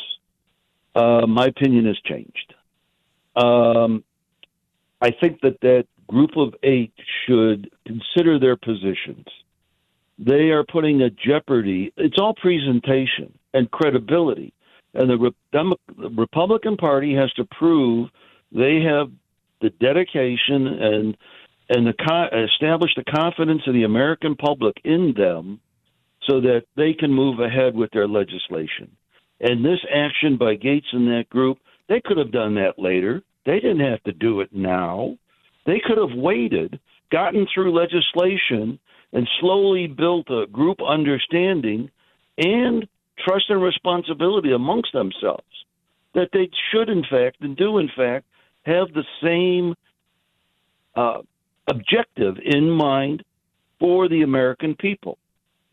Uh, 0.95 1.27
my 1.27 1.47
opinion 1.47 1.87
has 1.87 1.99
changed. 2.07 2.55
Um, 3.37 4.05
I 5.01 5.11
think 5.11 5.41
that 5.41 5.61
that 5.61 5.87
group 6.09 6.37
of 6.37 6.55
eight 6.63 6.93
should 7.27 7.71
consider 7.87 8.39
their 8.39 8.57
positions. 8.57 9.27
They 10.19 10.51
are 10.51 10.65
putting 10.65 11.03
a 11.03 11.11
jeopardy. 11.11 11.93
It's 11.97 12.19
all 12.19 12.35
presentation 12.35 13.37
and 13.53 13.71
credibility. 13.71 14.53
And 14.95 15.11
the, 15.11 15.19
Re- 15.19 15.35
the 15.53 16.11
Republican 16.17 16.77
Party 16.77 17.15
has 17.15 17.33
to 17.33 17.45
prove 17.45 18.09
they 18.53 18.81
have 18.83 19.11
the 19.61 19.71
dedication 19.71 20.67
and 20.67 21.17
and 21.71 21.87
the 21.87 21.95
co- 21.95 22.29
establish 22.45 22.91
the 22.95 23.05
confidence 23.05 23.63
of 23.67 23.73
the 23.73 23.85
American 23.85 24.37
public 24.37 24.77
in 24.85 25.15
them 25.17 25.61
so 26.29 26.41
that 26.41 26.65
they 26.77 26.93
can 26.93 27.11
move 27.11 27.41
ahead 27.41 27.75
with 27.75 27.91
their 27.93 28.07
legislation. 28.07 28.95
And 29.41 29.65
this 29.65 29.81
action 29.93 30.37
by 30.37 30.57
Gaetz 30.57 30.93
and 30.93 31.09
that 31.09 31.29
group, 31.31 31.59
they 31.89 32.03
could 32.05 32.19
have 32.19 32.33
done 32.33 32.55
that 32.57 32.79
later. 32.79 33.23
They 33.47 33.61
didn't 33.61 33.81
have 33.81 34.03
to 34.05 34.13
do 34.13 34.41
it 34.41 34.51
now. 34.53 35.17
They 35.67 35.81
could 35.85 35.99
have 35.99 36.17
waited, 36.17 36.79
gotten 37.11 37.47
through 37.53 37.73
legislation, 37.79 38.79
and 39.13 39.29
slowly 39.41 39.87
built 39.87 40.29
a 40.31 40.47
group 40.47 40.79
understanding 40.87 41.91
and 42.37 42.87
trust 43.19 43.45
and 43.49 43.63
responsibility 43.63 44.53
amongst 44.53 44.93
themselves 44.93 45.45
that 46.15 46.31
they 46.33 46.49
should, 46.71 46.89
in 46.89 47.05
fact, 47.09 47.41
and 47.41 47.57
do, 47.57 47.79
in 47.79 47.89
fact, 47.95 48.27
have 48.65 48.89
the 48.93 49.05
same 49.23 49.75
uh, 50.95 51.23
objective 51.67 52.37
in 52.45 52.71
mind 52.71 53.25
for 53.79 54.09
the 54.09 54.23
American 54.23 54.75
people. 54.75 55.19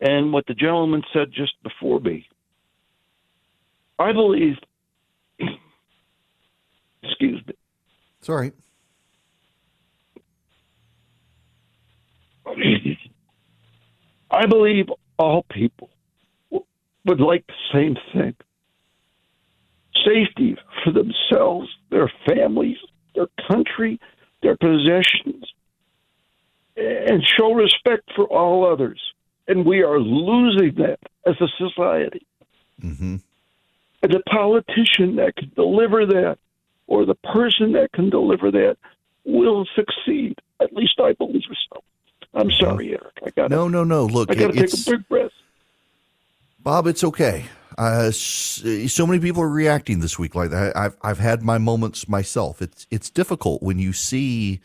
And 0.00 0.32
what 0.32 0.46
the 0.46 0.54
gentleman 0.54 1.02
said 1.12 1.28
just 1.32 1.52
before 1.62 2.00
me, 2.00 2.26
I 3.98 4.12
believe, 4.12 4.56
excuse 7.02 7.40
me. 7.46 7.54
Sorry. 8.20 8.52
I 14.30 14.46
believe 14.46 14.86
all 15.18 15.44
people 15.50 15.90
would 17.04 17.20
like 17.20 17.46
the 17.46 17.54
same 17.72 17.96
thing 18.12 18.34
safety 20.04 20.56
for 20.82 20.92
themselves, 20.92 21.68
their 21.90 22.10
families, 22.26 22.78
their 23.14 23.28
country, 23.48 24.00
their 24.42 24.56
possessions, 24.56 25.44
and 26.76 27.22
show 27.38 27.52
respect 27.52 28.10
for 28.16 28.24
all 28.24 28.70
others. 28.70 29.00
And 29.48 29.66
we 29.66 29.82
are 29.82 29.98
losing 29.98 30.74
that 30.76 30.98
as 31.26 31.34
a 31.40 31.48
society. 31.58 32.26
Mm-hmm. 32.82 33.16
And 34.02 34.12
the 34.12 34.22
politician 34.28 35.16
that 35.16 35.36
can 35.36 35.52
deliver 35.54 36.06
that, 36.06 36.38
or 36.86 37.04
the 37.04 37.14
person 37.14 37.72
that 37.72 37.92
can 37.92 38.10
deliver 38.10 38.50
that, 38.50 38.76
will 39.24 39.66
succeed. 39.76 40.36
At 40.60 40.72
least 40.72 40.98
I 41.00 41.12
believe 41.12 41.42
so. 41.72 41.82
I'm 42.34 42.50
sorry, 42.52 42.90
Eric. 42.90 43.18
I 43.24 43.30
got 43.30 43.50
no, 43.50 43.68
no, 43.68 43.84
no. 43.84 44.06
Look, 44.06 44.30
I 44.30 44.34
got 44.34 44.52
to 44.52 44.66
take 44.66 44.72
a 44.72 44.90
big 44.90 45.08
breath. 45.08 45.32
Bob, 46.60 46.86
it's 46.86 47.04
okay. 47.04 47.46
Uh, 47.76 48.10
so 48.10 49.06
many 49.06 49.18
people 49.18 49.42
are 49.42 49.48
reacting 49.48 50.00
this 50.00 50.18
week 50.18 50.34
like 50.34 50.50
that. 50.50 50.76
I've 50.76 50.96
I've 51.02 51.18
had 51.18 51.42
my 51.42 51.58
moments 51.58 52.08
myself. 52.08 52.62
It's 52.62 52.86
it's 52.90 53.10
difficult 53.10 53.62
when 53.62 53.78
you 53.78 53.92
see 53.92 54.60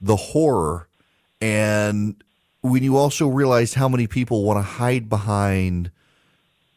the 0.00 0.16
horror, 0.16 0.88
and 1.40 2.22
when 2.62 2.82
you 2.82 2.96
also 2.96 3.28
realize 3.28 3.74
how 3.74 3.88
many 3.88 4.06
people 4.06 4.44
want 4.44 4.58
to 4.58 4.62
hide 4.62 5.08
behind 5.08 5.90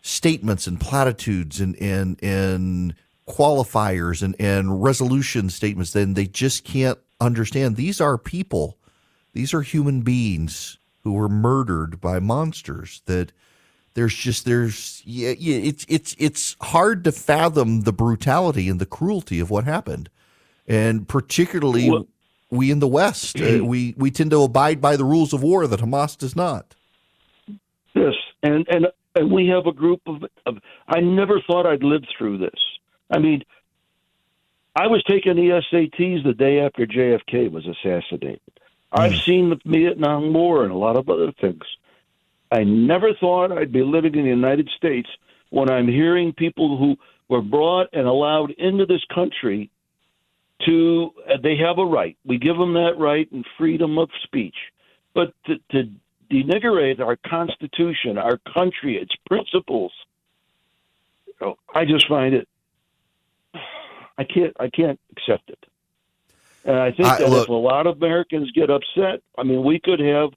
statements 0.01 0.67
and 0.67 0.79
platitudes 0.79 1.59
and 1.59 1.75
and 1.77 2.21
and 2.23 2.95
qualifiers 3.27 4.21
and, 4.21 4.35
and 4.39 4.83
resolution 4.83 5.49
statements, 5.49 5.93
then 5.93 6.15
they 6.15 6.25
just 6.25 6.63
can't 6.65 6.99
understand 7.19 7.75
these 7.75 8.01
are 8.01 8.17
people. 8.17 8.77
These 9.33 9.53
are 9.53 9.61
human 9.61 10.01
beings 10.01 10.77
who 11.03 11.13
were 11.13 11.29
murdered 11.29 11.99
by 11.99 12.19
monsters 12.19 13.01
that 13.05 13.31
there's 13.93 14.15
just 14.15 14.45
there's 14.45 15.01
yeah, 15.05 15.33
yeah 15.37 15.57
it's 15.57 15.85
it's 15.89 16.15
it's 16.17 16.55
hard 16.61 17.03
to 17.03 17.11
fathom 17.11 17.81
the 17.81 17.93
brutality 17.93 18.69
and 18.69 18.79
the 18.79 18.85
cruelty 18.85 19.39
of 19.39 19.49
what 19.49 19.65
happened. 19.65 20.09
And 20.67 21.07
particularly 21.07 21.89
well, 21.89 22.07
we 22.49 22.71
in 22.71 22.79
the 22.79 22.87
west 22.87 23.41
uh, 23.41 23.63
we 23.63 23.93
we 23.97 24.11
tend 24.11 24.31
to 24.31 24.43
abide 24.43 24.79
by 24.79 24.95
the 24.95 25.05
rules 25.05 25.33
of 25.33 25.43
war 25.43 25.67
that 25.67 25.79
Hamas 25.79 26.17
does 26.17 26.35
not. 26.35 26.75
Yes 27.93 28.13
and 28.43 28.65
and 28.69 28.87
and 29.13 29.29
we 29.29 29.47
have 29.47 29.65
a 29.65 29.73
group 29.73 30.01
of, 30.07 30.23
of 30.45 30.57
I 30.87 31.01
never 31.01 31.41
thought 31.41 31.65
I'd 31.65 31.83
live 31.83 32.03
through 32.17 32.37
this. 32.37 32.59
I 33.09 33.19
mean 33.19 33.43
I 34.75 34.87
was 34.87 35.03
taking 35.03 35.35
the 35.35 35.61
SATs 35.71 36.23
the 36.23 36.33
day 36.33 36.61
after 36.61 36.85
JFK 36.85 37.51
was 37.51 37.67
assassinated 37.67 38.39
I've 38.91 39.13
mm. 39.13 39.25
seen 39.25 39.49
the 39.49 39.59
Vietnam 39.65 40.33
War 40.33 40.63
and 40.63 40.71
a 40.71 40.77
lot 40.77 40.97
of 40.97 41.09
other 41.09 41.31
things 41.39 41.63
I 42.51 42.63
never 42.63 43.13
thought 43.13 43.51
I'd 43.51 43.71
be 43.71 43.83
living 43.83 44.15
in 44.15 44.23
the 44.23 44.29
United 44.29 44.69
States 44.75 45.07
when 45.51 45.69
I'm 45.69 45.87
hearing 45.87 46.33
people 46.33 46.77
who 46.77 46.97
were 47.29 47.41
brought 47.41 47.87
and 47.93 48.05
allowed 48.05 48.51
into 48.51 48.85
this 48.85 49.03
country 49.13 49.71
to 50.65 51.11
uh, 51.27 51.37
they 51.41 51.55
have 51.57 51.79
a 51.79 51.85
right. 51.85 52.17
We 52.25 52.37
give 52.37 52.57
them 52.57 52.73
that 52.73 52.95
right 52.97 53.31
and 53.31 53.45
freedom 53.57 53.97
of 53.97 54.09
speech. 54.23 54.55
But 55.13 55.33
to, 55.45 55.55
to 55.71 55.89
denigrate 56.29 56.99
our 56.99 57.17
Constitution, 57.25 58.17
our 58.17 58.37
country, 58.53 58.97
its 58.97 59.13
principles, 59.25 59.91
I 61.73 61.85
just 61.85 62.07
find 62.07 62.35
it. 62.35 62.47
I 64.17 64.23
can't. 64.25 64.55
I 64.59 64.69
can't 64.69 64.99
accept 65.11 65.49
it. 65.49 65.65
And 66.63 66.77
I 66.77 66.91
think 66.91 67.07
I, 67.07 67.17
that 67.19 67.29
look, 67.29 67.43
if 67.43 67.49
a 67.49 67.53
lot 67.53 67.87
of 67.87 67.97
Americans 67.97 68.51
get 68.51 68.69
upset, 68.69 69.21
I 69.37 69.43
mean, 69.43 69.63
we 69.63 69.79
could 69.79 69.99
have 69.99 70.29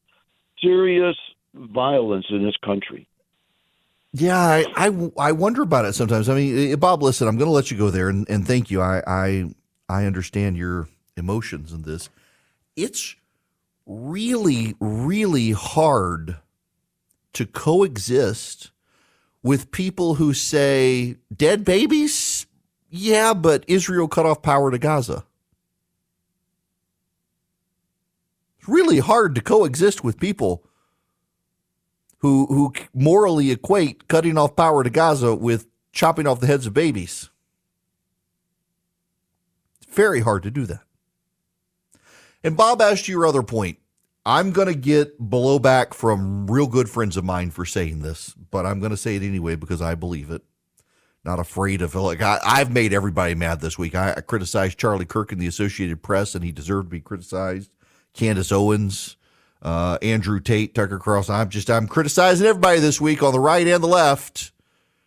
serious 0.62 1.16
violence 1.54 2.26
in 2.30 2.42
this 2.44 2.56
country. 2.64 3.06
Yeah, 4.12 4.38
I, 4.38 4.64
I, 4.76 5.10
I, 5.18 5.32
wonder 5.32 5.62
about 5.62 5.86
it 5.86 5.94
sometimes. 5.94 6.28
I 6.28 6.34
mean, 6.34 6.72
eh, 6.72 6.76
Bob, 6.76 7.02
listen, 7.02 7.26
I'm 7.26 7.36
going 7.36 7.48
to 7.48 7.52
let 7.52 7.72
you 7.72 7.76
go 7.76 7.90
there, 7.90 8.08
and, 8.08 8.28
and 8.30 8.46
thank 8.46 8.70
you. 8.70 8.80
I, 8.80 9.02
I 9.06 9.54
I 9.88 10.06
understand 10.06 10.56
your 10.56 10.88
emotions 11.16 11.72
in 11.72 11.82
this. 11.82 12.08
It's 12.76 13.16
really, 13.86 14.74
really 14.80 15.50
hard 15.52 16.36
to 17.34 17.46
coexist 17.46 18.70
with 19.42 19.70
people 19.70 20.14
who 20.14 20.32
say 20.32 21.16
dead 21.34 21.64
babies. 21.64 22.46
Yeah, 22.88 23.34
but 23.34 23.64
Israel 23.68 24.08
cut 24.08 24.26
off 24.26 24.42
power 24.42 24.70
to 24.70 24.78
Gaza. 24.78 25.24
It's 28.64 28.68
really 28.70 28.98
hard 28.98 29.34
to 29.34 29.42
coexist 29.42 30.02
with 30.02 30.18
people 30.18 30.64
who 32.20 32.46
who 32.46 32.72
morally 32.94 33.50
equate 33.50 34.08
cutting 34.08 34.38
off 34.38 34.56
power 34.56 34.82
to 34.82 34.88
Gaza 34.88 35.34
with 35.34 35.66
chopping 35.92 36.26
off 36.26 36.40
the 36.40 36.46
heads 36.46 36.66
of 36.66 36.72
babies. 36.72 37.28
It's 39.82 39.94
very 39.94 40.20
hard 40.20 40.44
to 40.44 40.50
do 40.50 40.64
that. 40.64 40.80
And 42.42 42.56
Bob 42.56 42.80
asked 42.80 43.06
you 43.06 43.16
your 43.16 43.26
other 43.26 43.42
point. 43.42 43.76
I'm 44.24 44.50
going 44.50 44.68
to 44.68 44.74
get 44.74 45.20
blowback 45.20 45.92
from 45.92 46.50
real 46.50 46.66
good 46.66 46.88
friends 46.88 47.18
of 47.18 47.24
mine 47.24 47.50
for 47.50 47.66
saying 47.66 48.00
this, 48.00 48.32
but 48.50 48.64
I'm 48.64 48.80
going 48.80 48.92
to 48.92 48.96
say 48.96 49.16
it 49.16 49.22
anyway 49.22 49.56
because 49.56 49.82
I 49.82 49.94
believe 49.94 50.30
it. 50.30 50.40
Not 51.22 51.38
afraid 51.38 51.82
of 51.82 51.94
like 51.94 52.22
I, 52.22 52.38
have 52.60 52.72
made 52.72 52.94
everybody 52.94 53.34
mad 53.34 53.60
this 53.60 53.76
week. 53.76 53.94
I, 53.94 54.14
I 54.16 54.20
criticized 54.22 54.78
Charlie 54.78 55.04
Kirk 55.04 55.32
in 55.32 55.38
the 55.38 55.46
Associated 55.46 56.02
Press, 56.02 56.34
and 56.34 56.42
he 56.42 56.50
deserved 56.50 56.86
to 56.86 56.90
be 56.90 57.00
criticized. 57.00 57.70
Candace 58.14 58.52
Owens, 58.52 59.16
uh, 59.62 59.98
Andrew 60.00 60.40
Tate, 60.40 60.74
Tucker 60.74 60.98
Carlson. 60.98 61.34
I'm 61.34 61.48
just 61.50 61.70
I'm 61.70 61.86
criticizing 61.86 62.46
everybody 62.46 62.80
this 62.80 63.00
week 63.00 63.22
on 63.22 63.32
the 63.32 63.40
right 63.40 63.66
and 63.66 63.82
the 63.82 63.88
left. 63.88 64.52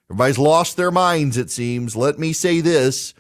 Everybody's 0.10 0.38
lost 0.38 0.78
their 0.78 0.92
minds, 0.92 1.38
it 1.38 1.50
seems. 1.52 1.96
Let 1.96 2.20
me 2.20 2.32
say 2.34 2.62
this. 2.62 3.14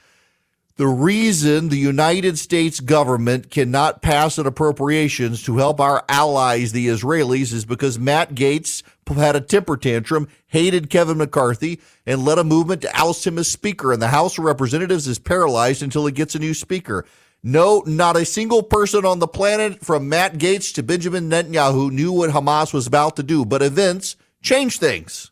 The 0.77 0.87
reason 0.87 1.69
the 1.69 1.75
United 1.75 2.37
States 2.37 2.79
government 2.79 3.49
cannot 3.49 4.03
pass 4.03 4.37
an 4.37 4.45
appropriations 4.45 5.41
to 5.43 5.57
help 5.57 5.79
our 5.79 6.05
allies, 6.07 6.71
the 6.71 6.87
Israelis, 6.87 7.51
is 7.51 7.65
because 7.65 7.97
Matt 7.97 8.35
Gaetz 8.35 8.83
had 9.07 9.35
a 9.35 9.41
temper 9.41 9.75
tantrum, 9.75 10.27
hated 10.45 10.91
Kevin 10.91 11.17
McCarthy, 11.17 11.81
and 12.05 12.23
led 12.23 12.37
a 12.37 12.43
movement 12.43 12.83
to 12.83 12.91
oust 12.95 13.25
him 13.25 13.39
as 13.39 13.49
Speaker. 13.49 13.91
And 13.91 13.99
the 13.99 14.09
House 14.09 14.37
of 14.37 14.43
Representatives 14.43 15.07
is 15.07 15.17
paralyzed 15.17 15.81
until 15.81 16.05
it 16.05 16.13
gets 16.13 16.35
a 16.35 16.39
new 16.39 16.53
Speaker. 16.53 17.05
No, 17.49 17.81
not 17.85 18.17
a 18.17 18.25
single 18.25 18.61
person 18.61 19.05
on 19.05 19.19
the 19.19 19.27
planet 19.27 19.79
from 19.79 20.09
Matt 20.09 20.33
Gaetz 20.33 20.73
to 20.73 20.83
Benjamin 20.83 21.29
Netanyahu 21.29 21.89
knew 21.91 22.11
what 22.11 22.31
Hamas 22.31 22.73
was 22.73 22.85
about 22.85 23.15
to 23.15 23.23
do, 23.23 23.45
but 23.45 23.61
events 23.61 24.17
change 24.41 24.79
things. 24.79 25.31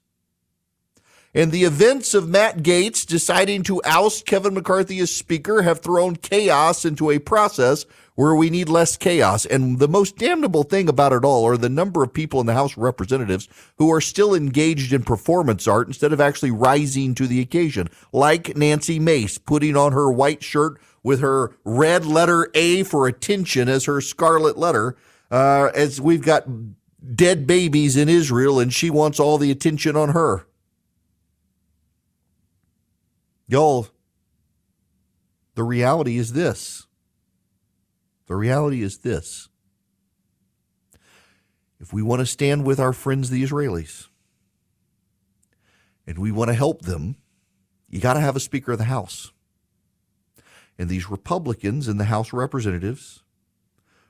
And 1.36 1.52
the 1.52 1.66
events 1.66 2.14
of 2.14 2.30
Matt 2.30 2.60
Gaetz 2.60 3.06
deciding 3.06 3.64
to 3.64 3.82
oust 3.84 4.26
Kevin 4.26 4.54
McCarthy 4.54 5.00
as 5.00 5.14
Speaker 5.14 5.64
have 5.64 5.82
thrown 5.82 6.16
chaos 6.16 6.86
into 6.86 7.12
a 7.12 7.20
process 7.20 7.86
where 8.16 8.34
we 8.34 8.50
need 8.50 8.70
less 8.70 8.96
chaos. 8.96 9.46
And 9.46 9.80
the 9.80 9.90
most 9.90 10.16
damnable 10.16 10.64
thing 10.64 10.88
about 10.88 11.12
it 11.12 11.26
all 11.26 11.46
are 11.46 11.58
the 11.58 11.68
number 11.68 12.04
of 12.04 12.14
people 12.14 12.40
in 12.40 12.46
the 12.46 12.54
House 12.54 12.78
of 12.78 12.84
Representatives 12.84 13.50
who 13.78 13.92
are 13.92 14.00
still 14.00 14.34
engaged 14.34 14.94
in 14.94 15.04
performance 15.04 15.68
art 15.68 15.88
instead 15.88 16.14
of 16.14 16.22
actually 16.22 16.52
rising 16.52 17.14
to 17.16 17.28
the 17.28 17.42
occasion, 17.42 17.90
like 18.14 18.56
Nancy 18.56 18.98
Mace 18.98 19.38
putting 19.38 19.76
on 19.76 19.92
her 19.92 20.10
white 20.10 20.42
shirt 20.42 20.80
with 21.04 21.20
her 21.20 21.54
red 21.66 22.06
letter 22.06 22.50
A 22.54 22.84
for 22.84 23.08
attention 23.08 23.68
as 23.68 23.84
her 23.84 24.00
scarlet 24.00 24.58
letter, 24.58 24.96
uh, 25.30 25.70
as 25.76 26.00
we've 26.00 26.24
got 26.24 26.48
dead 27.14 27.46
babies 27.46 27.98
in 27.98 28.08
Israel 28.08 28.58
and 28.58 28.74
she 28.74 28.90
wants 28.90 29.20
all 29.20 29.38
the 29.38 29.52
attention 29.52 29.98
on 29.98 30.10
her. 30.10 30.48
Y'all, 33.48 33.88
the 35.56 35.64
reality 35.64 36.18
is 36.18 36.34
this. 36.34 36.88
The 38.28 38.36
reality 38.36 38.82
is 38.82 39.00
this. 39.00 39.50
If 41.80 41.94
we 41.94 42.02
want 42.02 42.22
to 42.22 42.26
stand 42.26 42.66
with 42.66 42.80
our 42.80 42.94
friends, 42.94 43.30
the 43.30 43.44
Israelis, 43.44 44.08
and 46.08 46.18
we 46.18 46.32
want 46.32 46.50
to 46.50 46.56
help 46.56 46.82
them, 46.84 47.18
you 47.90 48.00
got 48.00 48.14
to 48.14 48.20
have 48.20 48.36
a 48.36 48.40
Speaker 48.40 48.72
of 48.72 48.78
the 48.78 48.86
House. 48.86 49.32
And 50.78 50.90
these 50.90 51.10
Republicans 51.10 51.88
in 51.88 51.98
the 51.98 52.06
House 52.06 52.30
of 52.30 52.34
Representatives, 52.34 53.24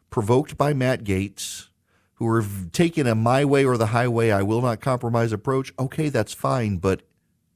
provoked 0.10 0.58
by 0.58 0.74
Matt 0.74 1.04
Gaetz, 1.04 1.68
who 2.16 2.28
are 2.28 2.46
taking 2.72 3.06
a 3.06 3.16
my 3.16 3.44
way 3.44 3.66
or 3.66 3.78
the 3.78 3.88
highway, 3.88 4.32
I 4.32 4.42
will 4.42 4.62
not 4.62 4.80
compromise 4.80 5.34
approach, 5.34 5.74
okay, 5.78 6.08
that's 6.08 6.34
fine. 6.34 6.78
But 6.78 7.02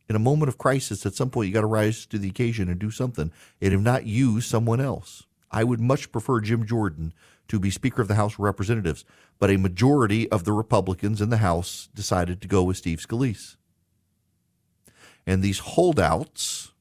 in 0.10 0.16
a 0.16 0.20
moment 0.20 0.50
of 0.50 0.58
crisis, 0.58 1.06
at 1.06 1.14
some 1.14 1.30
point, 1.30 1.48
you 1.48 1.54
got 1.54 1.62
to 1.62 1.68
rise 1.68 2.06
to 2.08 2.18
the 2.18 2.30
occasion 2.30 2.68
and 2.68 2.80
do 2.80 2.90
something. 2.90 3.32
And 3.62 3.74
if 3.74 3.80
not 3.80 4.06
you, 4.06 4.42
someone 4.42 4.82
else. 4.82 5.24
I 5.52 5.64
would 5.64 5.80
much 5.80 6.12
prefer 6.12 6.42
Jim 6.42 6.66
Jordan 6.66 7.14
to 7.48 7.60
be 7.60 7.70
Speaker 7.70 8.02
of 8.02 8.08
the 8.08 8.16
House 8.16 8.34
of 8.34 8.40
Representatives, 8.40 9.06
but 9.40 9.50
a 9.50 9.58
majority 9.58 10.30
of 10.32 10.44
the 10.44 10.52
Republicans 10.52 11.22
in 11.22 11.30
the 11.30 11.38
House 11.38 11.90
decided 11.94 12.42
to 12.42 12.48
go 12.48 12.64
with 12.64 12.78
Steve 12.78 13.00
Scalise. 13.00 13.56
And 15.26 15.42
these 15.42 15.60
holdouts 15.60 16.72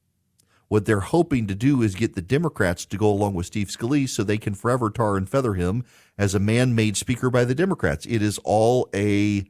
what 0.69 0.85
they're 0.85 0.99
hoping 0.99 1.47
to 1.47 1.55
do 1.55 1.81
is 1.81 1.95
get 1.95 2.13
the 2.13 2.21
Democrats 2.21 2.85
to 2.85 2.97
go 2.97 3.09
along 3.09 3.33
with 3.33 3.47
Steve 3.47 3.67
Scalise 3.67 4.09
so 4.09 4.23
they 4.23 4.37
can 4.37 4.53
forever 4.53 4.91
tar 4.91 5.17
and 5.17 5.27
feather 5.27 5.55
him 5.55 5.83
as 6.15 6.35
a 6.35 6.39
man 6.39 6.75
made 6.75 6.95
speaker 6.95 7.31
by 7.31 7.43
the 7.43 7.55
Democrats. 7.55 8.05
It 8.05 8.21
is 8.21 8.37
all 8.43 8.87
a 8.93 9.45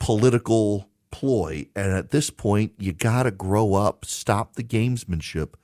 political 0.00 0.88
ploy. 1.10 1.66
And 1.74 1.92
at 1.92 2.10
this 2.10 2.30
point, 2.30 2.72
you 2.78 2.92
got 2.92 3.24
to 3.24 3.30
grow 3.30 3.74
up, 3.74 4.04
stop 4.04 4.54
the 4.54 4.64
gamesmanship. 4.64 5.54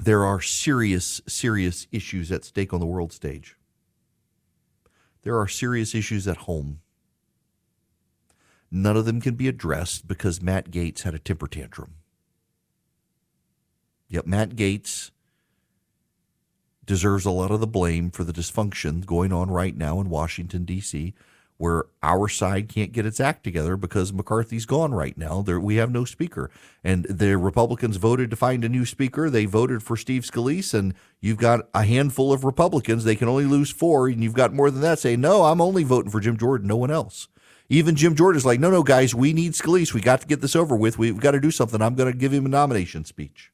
There 0.00 0.24
are 0.24 0.40
serious, 0.40 1.20
serious 1.26 1.86
issues 1.90 2.30
at 2.30 2.44
stake 2.44 2.72
on 2.72 2.80
the 2.80 2.86
world 2.86 3.12
stage. 3.12 3.56
There 5.22 5.38
are 5.38 5.48
serious 5.48 5.94
issues 5.94 6.28
at 6.28 6.38
home. 6.38 6.80
None 8.70 8.96
of 8.96 9.06
them 9.06 9.20
can 9.20 9.34
be 9.34 9.48
addressed 9.48 10.06
because 10.06 10.42
Matt 10.42 10.70
Gaetz 10.70 11.02
had 11.02 11.14
a 11.14 11.18
temper 11.18 11.48
tantrum. 11.48 11.94
Yep, 14.08 14.26
Matt 14.26 14.50
Gaetz 14.50 15.10
deserves 16.86 17.26
a 17.26 17.30
lot 17.30 17.50
of 17.50 17.60
the 17.60 17.66
blame 17.66 18.10
for 18.10 18.24
the 18.24 18.32
dysfunction 18.32 19.04
going 19.04 19.32
on 19.32 19.50
right 19.50 19.76
now 19.76 20.00
in 20.00 20.08
Washington, 20.08 20.64
D.C., 20.64 21.14
where 21.58 21.86
our 22.02 22.28
side 22.28 22.68
can't 22.68 22.92
get 22.92 23.04
its 23.04 23.18
act 23.20 23.42
together 23.42 23.76
because 23.76 24.12
McCarthy's 24.12 24.64
gone 24.64 24.94
right 24.94 25.18
now. 25.18 25.42
There, 25.42 25.58
we 25.58 25.76
have 25.76 25.90
no 25.90 26.04
speaker. 26.04 26.50
And 26.84 27.04
the 27.04 27.36
Republicans 27.36 27.96
voted 27.96 28.30
to 28.30 28.36
find 28.36 28.64
a 28.64 28.68
new 28.68 28.86
speaker. 28.86 29.28
They 29.28 29.44
voted 29.44 29.82
for 29.82 29.96
Steve 29.96 30.22
Scalise, 30.22 30.72
and 30.72 30.94
you've 31.20 31.36
got 31.36 31.68
a 31.74 31.82
handful 31.82 32.32
of 32.32 32.44
Republicans. 32.44 33.02
They 33.02 33.16
can 33.16 33.28
only 33.28 33.44
lose 33.44 33.70
four, 33.70 34.06
and 34.06 34.22
you've 34.22 34.34
got 34.34 34.54
more 34.54 34.70
than 34.70 34.82
that 34.82 35.00
saying, 35.00 35.20
no, 35.20 35.42
I'm 35.42 35.60
only 35.60 35.82
voting 35.82 36.12
for 36.12 36.20
Jim 36.20 36.38
Jordan, 36.38 36.68
no 36.68 36.76
one 36.76 36.92
else. 36.92 37.26
Even 37.68 37.96
Jim 37.96 38.14
Jordan 38.14 38.38
is 38.38 38.46
like, 38.46 38.60
no, 38.60 38.70
no, 38.70 38.82
guys, 38.82 39.14
we 39.14 39.32
need 39.32 39.52
Scalise. 39.52 39.92
We 39.92 40.00
got 40.00 40.20
to 40.22 40.26
get 40.26 40.40
this 40.40 40.56
over 40.56 40.74
with. 40.76 40.96
We've 40.96 41.20
got 41.20 41.32
to 41.32 41.40
do 41.40 41.50
something. 41.50 41.82
I'm 41.82 41.96
going 41.96 42.10
to 42.10 42.16
give 42.16 42.32
him 42.32 42.46
a 42.46 42.48
nomination 42.48 43.04
speech. 43.04 43.52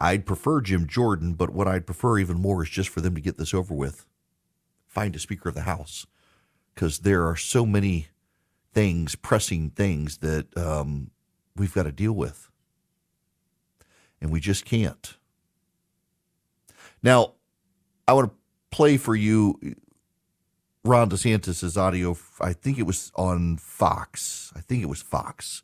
I'd 0.00 0.26
prefer 0.26 0.60
Jim 0.60 0.88
Jordan, 0.88 1.34
but 1.34 1.50
what 1.50 1.68
I'd 1.68 1.86
prefer 1.86 2.18
even 2.18 2.36
more 2.36 2.64
is 2.64 2.70
just 2.70 2.88
for 2.88 3.00
them 3.00 3.14
to 3.14 3.20
get 3.20 3.38
this 3.38 3.54
over 3.54 3.72
with. 3.72 4.04
Find 4.92 5.16
a 5.16 5.18
Speaker 5.18 5.48
of 5.48 5.54
the 5.54 5.62
House, 5.62 6.06
because 6.74 6.98
there 7.00 7.26
are 7.26 7.36
so 7.36 7.64
many 7.64 8.08
things, 8.74 9.14
pressing 9.14 9.70
things 9.70 10.18
that 10.18 10.54
um, 10.56 11.10
we've 11.56 11.72
got 11.72 11.84
to 11.84 11.92
deal 11.92 12.12
with, 12.12 12.50
and 14.20 14.30
we 14.30 14.38
just 14.38 14.66
can't. 14.66 15.16
Now, 17.02 17.32
I 18.06 18.12
want 18.12 18.30
to 18.30 18.36
play 18.70 18.98
for 18.98 19.16
you 19.16 19.58
Ron 20.84 21.08
DeSantis' 21.08 21.76
audio. 21.76 22.14
I 22.38 22.52
think 22.52 22.78
it 22.78 22.82
was 22.82 23.10
on 23.14 23.56
Fox. 23.56 24.52
I 24.54 24.60
think 24.60 24.82
it 24.82 24.90
was 24.90 25.00
Fox 25.00 25.62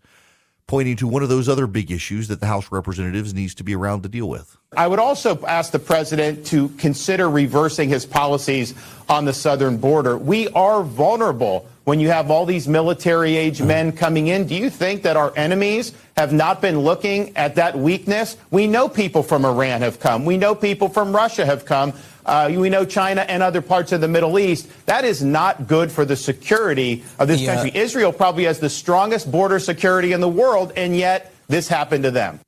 pointing 0.69 0.97
to 0.97 1.09
one 1.09 1.23
of 1.23 1.31
those 1.31 1.49
other 1.49 1.67
big 1.67 1.91
issues 1.91 2.29
that 2.29 2.39
the 2.39 2.47
House 2.47 2.67
of 2.67 2.73
Representatives 2.73 3.35
needs 3.35 3.55
to 3.57 3.65
be 3.65 3.75
around 3.75 4.03
to 4.03 4.09
deal 4.09 4.29
with. 4.29 4.57
I 4.77 4.87
would 4.87 4.99
also 4.99 5.45
ask 5.47 5.73
the 5.73 5.79
president 5.79 6.47
to 6.47 6.69
consider 6.77 7.29
reversing 7.29 7.89
his 7.89 8.05
policies 8.05 8.75
on 9.09 9.25
the 9.25 9.33
southern 9.33 9.79
border. 9.79 10.17
We 10.19 10.49
are 10.51 10.83
vulnerable 10.83 11.67
when 11.85 12.01
you 12.01 12.11
have 12.11 12.31
all 12.31 12.45
these 12.45 12.69
military 12.69 13.35
age 13.35 13.63
men 13.63 13.89
mm-hmm. 13.89 13.97
coming 13.97 14.27
in. 14.27 14.47
Do 14.47 14.55
you 14.55 14.69
think 14.69 15.03
that 15.05 15.17
our 15.17 15.33
enemies 15.37 15.95
have 16.19 16.35
not 16.35 16.61
been 16.61 16.81
looking 16.81 17.35
at 17.35 17.55
that 17.55 17.79
weakness? 17.79 18.37
We 18.51 18.67
know 18.67 18.91
people 18.91 19.23
from 19.23 19.47
Iran 19.47 19.81
have 19.81 19.99
come. 19.99 20.27
We 20.27 20.37
know 20.37 20.55
people 20.55 20.91
from 20.91 21.17
Russia 21.17 21.47
have 21.47 21.65
come. 21.65 21.95
Uh, 22.29 22.53
we 22.55 22.69
know 22.69 22.85
China 22.85 23.23
and 23.23 23.43
other 23.43 23.63
parts 23.63 23.91
of 23.91 24.03
the 24.03 24.09
Middle 24.09 24.39
East. 24.39 24.69
That 24.85 25.05
is 25.07 25.25
not 25.25 25.67
good 25.67 25.91
for 25.91 26.05
the 26.05 26.15
security 26.15 27.03
of 27.19 27.27
this 27.27 27.41
Yeah. 27.41 27.55
country. 27.55 27.75
Israel 27.75 28.13
probably 28.13 28.45
has 28.45 28.59
the 28.61 28.69
strongest 28.69 29.31
border 29.33 29.59
security 29.59 30.13
in 30.13 30.21
the 30.21 30.29
world, 30.29 30.73
and 30.77 30.95
yet 30.95 31.33
this 31.49 31.69
happened 31.69 32.05
to 32.05 32.11
them. 32.11 32.41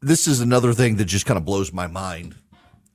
This 0.00 0.28
is 0.28 0.40
another 0.40 0.72
thing 0.72 0.96
that 0.96 1.06
just 1.06 1.26
kind 1.26 1.36
of 1.36 1.44
blows 1.44 1.72
my 1.72 1.88
mind. 1.88 2.36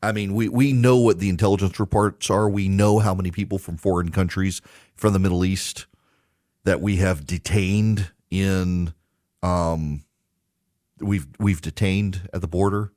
I 0.02 0.12
mean, 0.14 0.34
we, 0.34 0.48
we 0.50 0.72
know 0.72 0.98
what 0.98 1.20
the 1.20 1.30
intelligence 1.30 1.80
reports 1.80 2.30
are. 2.30 2.48
We 2.50 2.68
know 2.70 3.00
how 3.00 3.14
many 3.14 3.30
people 3.32 3.58
from 3.58 3.76
foreign 3.76 4.10
countries 4.12 4.62
from 4.96 5.14
the 5.14 5.20
Middle 5.20 5.44
East 5.44 5.86
that 6.64 6.80
we 6.80 6.96
have 6.98 7.26
detained 7.28 8.12
in 8.32 8.94
um 9.44 10.04
we've 11.00 11.28
we've 11.38 11.62
detained 11.62 12.28
at 12.34 12.42
the 12.42 12.48
border. 12.48 12.92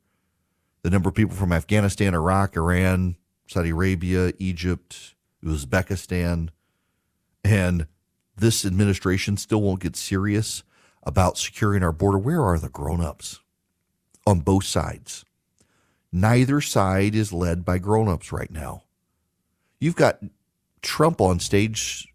The 0.81 0.89
number 0.89 1.09
of 1.09 1.15
people 1.15 1.35
from 1.35 1.51
Afghanistan, 1.51 2.13
Iraq, 2.13 2.55
Iran, 2.55 3.17
Saudi 3.47 3.69
Arabia, 3.69 4.31
Egypt, 4.39 5.15
Uzbekistan, 5.43 6.49
and 7.43 7.87
this 8.35 8.65
administration 8.65 9.35
still 9.37 9.61
won't 9.61 9.81
get 9.81 9.95
serious 9.95 10.63
about 11.03 11.37
securing 11.37 11.83
our 11.83 11.91
border. 11.91 12.17
Where 12.17 12.41
are 12.43 12.59
the 12.59 12.69
grown-ups 12.69 13.39
on 14.25 14.39
both 14.39 14.63
sides? 14.63 15.25
Neither 16.11 16.61
side 16.61 17.13
is 17.13 17.33
led 17.33 17.65
by 17.65 17.77
grown-ups 17.77 18.31
right 18.31 18.51
now. 18.51 18.83
You've 19.79 19.95
got 19.95 20.19
Trump 20.81 21.19
on 21.19 21.39
stage 21.39 22.07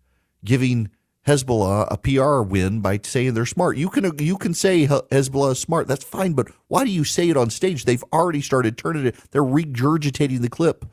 giving 0.45 0.91
Hezbollah 1.27 1.89
a 1.91 1.97
PR 1.97 2.43
win 2.43 2.81
by 2.81 3.01
saying 3.03 3.33
they're 3.35 3.47
smart. 3.47 3.79
You 3.79 3.89
can 3.89 4.19
you 4.19 4.37
can 4.37 4.53
say 4.53 4.87
Hezbollah 4.87 5.53
is 5.53 5.59
smart. 5.59 5.89
That's 5.89 6.05
fine, 6.05 6.35
but 6.35 6.49
why 6.69 6.85
do 6.85 6.91
you 6.91 7.05
say 7.05 7.31
it 7.31 7.37
on 7.37 7.49
stage? 7.49 7.85
They've 7.85 8.05
already 8.13 8.43
started 8.43 8.77
turning 8.77 9.07
it. 9.07 9.17
They're 9.31 9.43
regurgitating 9.43 10.43
the 10.43 10.51
clip 10.51 10.85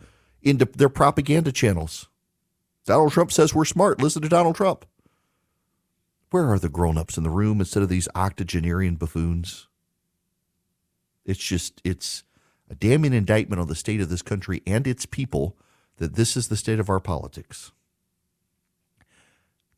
into 0.41 0.65
their 0.65 0.89
propaganda 0.89 1.51
channels. 1.51 2.07
Donald 2.85 3.11
Trump 3.11 3.31
says 3.31 3.53
we're 3.53 3.65
smart. 3.65 4.01
Listen 4.01 4.21
to 4.21 4.29
Donald 4.29 4.55
Trump. 4.55 4.85
Where 6.31 6.49
are 6.49 6.59
the 6.59 6.69
grown-ups 6.69 7.17
in 7.17 7.23
the 7.23 7.29
room 7.29 7.59
instead 7.59 7.83
of 7.83 7.89
these 7.89 8.07
octogenarian 8.15 8.95
buffoons? 8.95 9.67
It's 11.25 11.43
just 11.43 11.81
it's 11.83 12.23
a 12.69 12.75
damning 12.75 13.13
indictment 13.13 13.59
on 13.59 13.67
the 13.67 13.75
state 13.75 13.99
of 13.99 14.07
this 14.07 14.21
country 14.21 14.61
and 14.65 14.87
its 14.87 15.05
people 15.05 15.57
that 15.97 16.15
this 16.15 16.37
is 16.37 16.47
the 16.47 16.55
state 16.55 16.79
of 16.79 16.89
our 16.89 17.01
politics. 17.01 17.73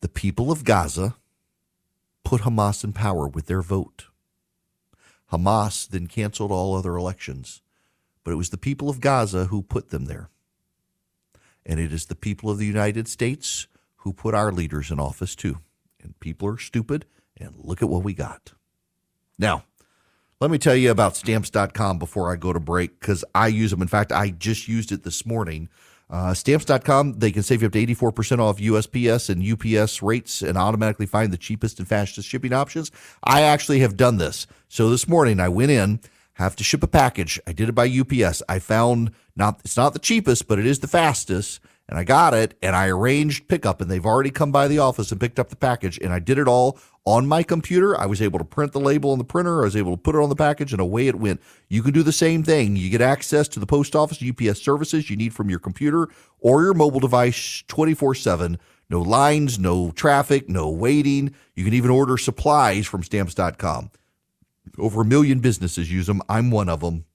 The 0.03 0.09
people 0.09 0.51
of 0.51 0.65
Gaza 0.65 1.15
put 2.25 2.41
Hamas 2.41 2.83
in 2.83 2.91
power 2.91 3.25
with 3.25 3.45
their 3.45 3.61
vote. 3.61 4.07
Hamas 5.31 5.87
then 5.87 6.07
canceled 6.07 6.51
all 6.51 6.75
other 6.75 6.97
elections, 6.97 7.61
but 8.25 8.31
it 8.31 8.35
was 8.35 8.49
the 8.49 8.57
people 8.57 8.89
of 8.89 8.99
Gaza 8.99 9.45
who 9.45 9.63
put 9.63 9.91
them 9.91 10.03
there. 10.03 10.27
And 11.65 11.79
it 11.79 11.93
is 11.93 12.07
the 12.07 12.15
people 12.15 12.49
of 12.49 12.57
the 12.57 12.65
United 12.65 13.07
States 13.07 13.67
who 13.99 14.11
put 14.11 14.35
our 14.35 14.51
leaders 14.51 14.91
in 14.91 14.99
office 14.99 15.35
too. 15.37 15.59
And 16.01 16.19
people 16.19 16.49
are 16.49 16.57
stupid, 16.57 17.05
and 17.37 17.55
look 17.57 17.81
at 17.81 17.87
what 17.87 18.03
we 18.03 18.13
got. 18.13 18.51
Now, 19.39 19.63
let 20.41 20.51
me 20.51 20.57
tell 20.57 20.75
you 20.75 20.91
about 20.91 21.15
stamps.com 21.15 21.97
before 21.97 22.29
I 22.29 22.35
go 22.35 22.51
to 22.51 22.59
break 22.59 22.99
because 22.99 23.23
I 23.33 23.47
use 23.47 23.71
them. 23.71 23.81
In 23.81 23.87
fact, 23.87 24.11
I 24.11 24.31
just 24.31 24.67
used 24.67 24.91
it 24.91 25.03
this 25.03 25.25
morning. 25.25 25.69
Uh, 26.13 26.31
stamps.com, 26.31 27.13
they 27.13 27.31
can 27.31 27.41
save 27.41 27.63
you 27.63 27.65
up 27.65 27.71
to 27.71 27.83
84% 27.87 28.37
off 28.37 28.59
USPS 28.59 29.31
and 29.31 29.43
UPS 29.81 30.03
rates 30.03 30.43
and 30.43 30.59
automatically 30.59 31.07
find 31.07 31.33
the 31.33 31.37
cheapest 31.37 31.79
and 31.79 31.87
fastest 31.87 32.29
shipping 32.29 32.53
options. 32.53 32.91
I 33.23 33.41
actually 33.41 33.79
have 33.79 33.97
done 33.97 34.17
this. 34.17 34.45
So 34.69 34.91
this 34.91 35.07
morning 35.07 35.39
I 35.39 35.49
went 35.49 35.71
in, 35.71 35.99
have 36.33 36.55
to 36.57 36.63
ship 36.63 36.83
a 36.83 36.87
package. 36.87 37.39
I 37.47 37.51
did 37.51 37.67
it 37.67 37.71
by 37.71 37.89
UPS. 37.89 38.43
I 38.47 38.59
found 38.59 39.09
not 39.35 39.61
it's 39.63 39.75
not 39.75 39.93
the 39.93 39.99
cheapest, 39.99 40.47
but 40.47 40.59
it 40.59 40.67
is 40.67 40.81
the 40.81 40.87
fastest. 40.87 41.59
And 41.89 41.99
I 41.99 42.05
got 42.05 42.33
it 42.33 42.57
and 42.61 42.75
I 42.75 42.87
arranged 42.87 43.49
pickup 43.49 43.81
and 43.81 43.91
they've 43.91 44.05
already 44.05 44.31
come 44.31 44.51
by 44.51 44.67
the 44.67 44.79
office 44.79 45.11
and 45.11 45.19
picked 45.19 45.37
up 45.37 45.49
the 45.49 45.55
package 45.55 45.99
and 45.99 46.13
I 46.13 46.19
did 46.19 46.37
it 46.37 46.47
all 46.47 46.79
on 47.05 47.27
my 47.27 47.43
computer. 47.43 47.99
I 47.99 48.05
was 48.05 48.21
able 48.21 48.39
to 48.39 48.45
print 48.45 48.71
the 48.71 48.79
label 48.79 49.11
on 49.11 49.17
the 49.17 49.25
printer. 49.25 49.61
I 49.61 49.65
was 49.65 49.75
able 49.75 49.91
to 49.91 50.01
put 50.01 50.15
it 50.15 50.21
on 50.21 50.29
the 50.29 50.35
package 50.35 50.71
and 50.71 50.81
away 50.81 51.07
it 51.07 51.15
went. 51.15 51.41
You 51.67 51.83
can 51.83 51.91
do 51.91 52.01
the 52.01 52.13
same 52.13 52.41
thing. 52.41 52.77
You 52.77 52.89
get 52.89 53.01
access 53.01 53.49
to 53.49 53.59
the 53.59 53.65
post 53.65 53.95
office 53.95 54.23
UPS 54.23 54.61
services 54.61 55.09
you 55.09 55.17
need 55.17 55.33
from 55.33 55.49
your 55.49 55.59
computer 55.59 56.07
or 56.39 56.63
your 56.63 56.73
mobile 56.73 57.01
device 57.01 57.63
24 57.67 58.15
7. 58.15 58.57
No 58.89 59.01
lines, 59.01 59.59
no 59.59 59.91
traffic, 59.91 60.47
no 60.47 60.69
waiting. 60.69 61.33
You 61.55 61.65
can 61.65 61.73
even 61.73 61.89
order 61.89 62.17
supplies 62.17 62.85
from 62.85 63.03
stamps.com. 63.03 63.91
Over 64.77 65.01
a 65.01 65.05
million 65.05 65.39
businesses 65.39 65.91
use 65.91 66.07
them. 66.07 66.21
I'm 66.29 66.49
one 66.49 66.69
of 66.69 66.79
them. 66.79 67.05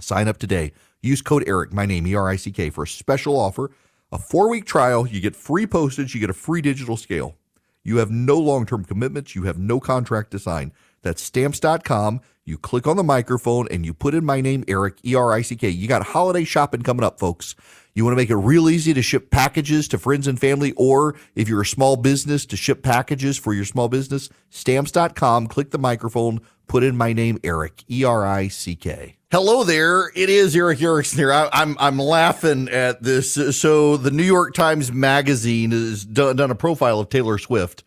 Sign 0.00 0.28
up 0.28 0.38
today. 0.38 0.72
Use 1.00 1.22
code 1.22 1.44
ERICK, 1.46 1.72
my 1.72 1.86
name, 1.86 2.06
E 2.06 2.14
R 2.14 2.28
I 2.28 2.36
C 2.36 2.50
K, 2.50 2.70
for 2.70 2.84
a 2.84 2.88
special 2.88 3.38
offer. 3.38 3.70
A 4.10 4.18
four 4.18 4.48
week 4.48 4.64
trial. 4.64 5.06
You 5.06 5.20
get 5.20 5.36
free 5.36 5.66
postage. 5.66 6.14
You 6.14 6.20
get 6.20 6.30
a 6.30 6.34
free 6.34 6.62
digital 6.62 6.96
scale. 6.96 7.36
You 7.84 7.98
have 7.98 8.10
no 8.10 8.38
long 8.38 8.66
term 8.66 8.84
commitments. 8.84 9.34
You 9.34 9.44
have 9.44 9.58
no 9.58 9.80
contract 9.80 10.30
to 10.30 10.38
sign. 10.38 10.72
That's 11.02 11.22
stamps.com. 11.22 12.20
You 12.48 12.56
click 12.56 12.86
on 12.86 12.96
the 12.96 13.04
microphone 13.04 13.68
and 13.70 13.84
you 13.84 13.92
put 13.92 14.14
in 14.14 14.24
my 14.24 14.40
name, 14.40 14.64
Erick, 14.66 15.04
E 15.04 15.14
R 15.14 15.34
I 15.34 15.42
C 15.42 15.54
K. 15.54 15.68
You 15.68 15.86
got 15.86 16.02
holiday 16.02 16.44
shopping 16.44 16.80
coming 16.80 17.04
up, 17.04 17.20
folks. 17.20 17.54
You 17.92 18.04
want 18.04 18.12
to 18.12 18.16
make 18.16 18.30
it 18.30 18.36
real 18.36 18.70
easy 18.70 18.94
to 18.94 19.02
ship 19.02 19.30
packages 19.30 19.86
to 19.88 19.98
friends 19.98 20.26
and 20.26 20.40
family, 20.40 20.72
or 20.74 21.14
if 21.34 21.46
you're 21.46 21.60
a 21.60 21.66
small 21.66 21.96
business, 21.96 22.46
to 22.46 22.56
ship 22.56 22.82
packages 22.82 23.36
for 23.36 23.52
your 23.52 23.66
small 23.66 23.90
business, 23.90 24.30
stamps.com. 24.48 25.48
Click 25.48 25.72
the 25.72 25.78
microphone, 25.78 26.40
put 26.68 26.82
in 26.82 26.96
my 26.96 27.12
name, 27.12 27.38
Erick, 27.44 27.84
E 27.90 28.02
R 28.02 28.24
I 28.24 28.48
C 28.48 28.74
K. 28.76 29.18
Hello 29.30 29.62
there. 29.62 30.10
It 30.14 30.30
is 30.30 30.56
Erick 30.56 30.80
Erickson 30.80 31.18
here. 31.18 31.30
I, 31.30 31.50
I'm 31.52 31.76
I'm 31.78 31.98
laughing 31.98 32.70
at 32.70 33.02
this. 33.02 33.34
So 33.60 33.98
the 33.98 34.10
New 34.10 34.22
York 34.22 34.54
Times 34.54 34.90
Magazine 34.90 35.72
has 35.72 36.02
done, 36.02 36.36
done 36.36 36.50
a 36.50 36.54
profile 36.54 36.98
of 36.98 37.10
Taylor 37.10 37.36
Swift. 37.36 37.84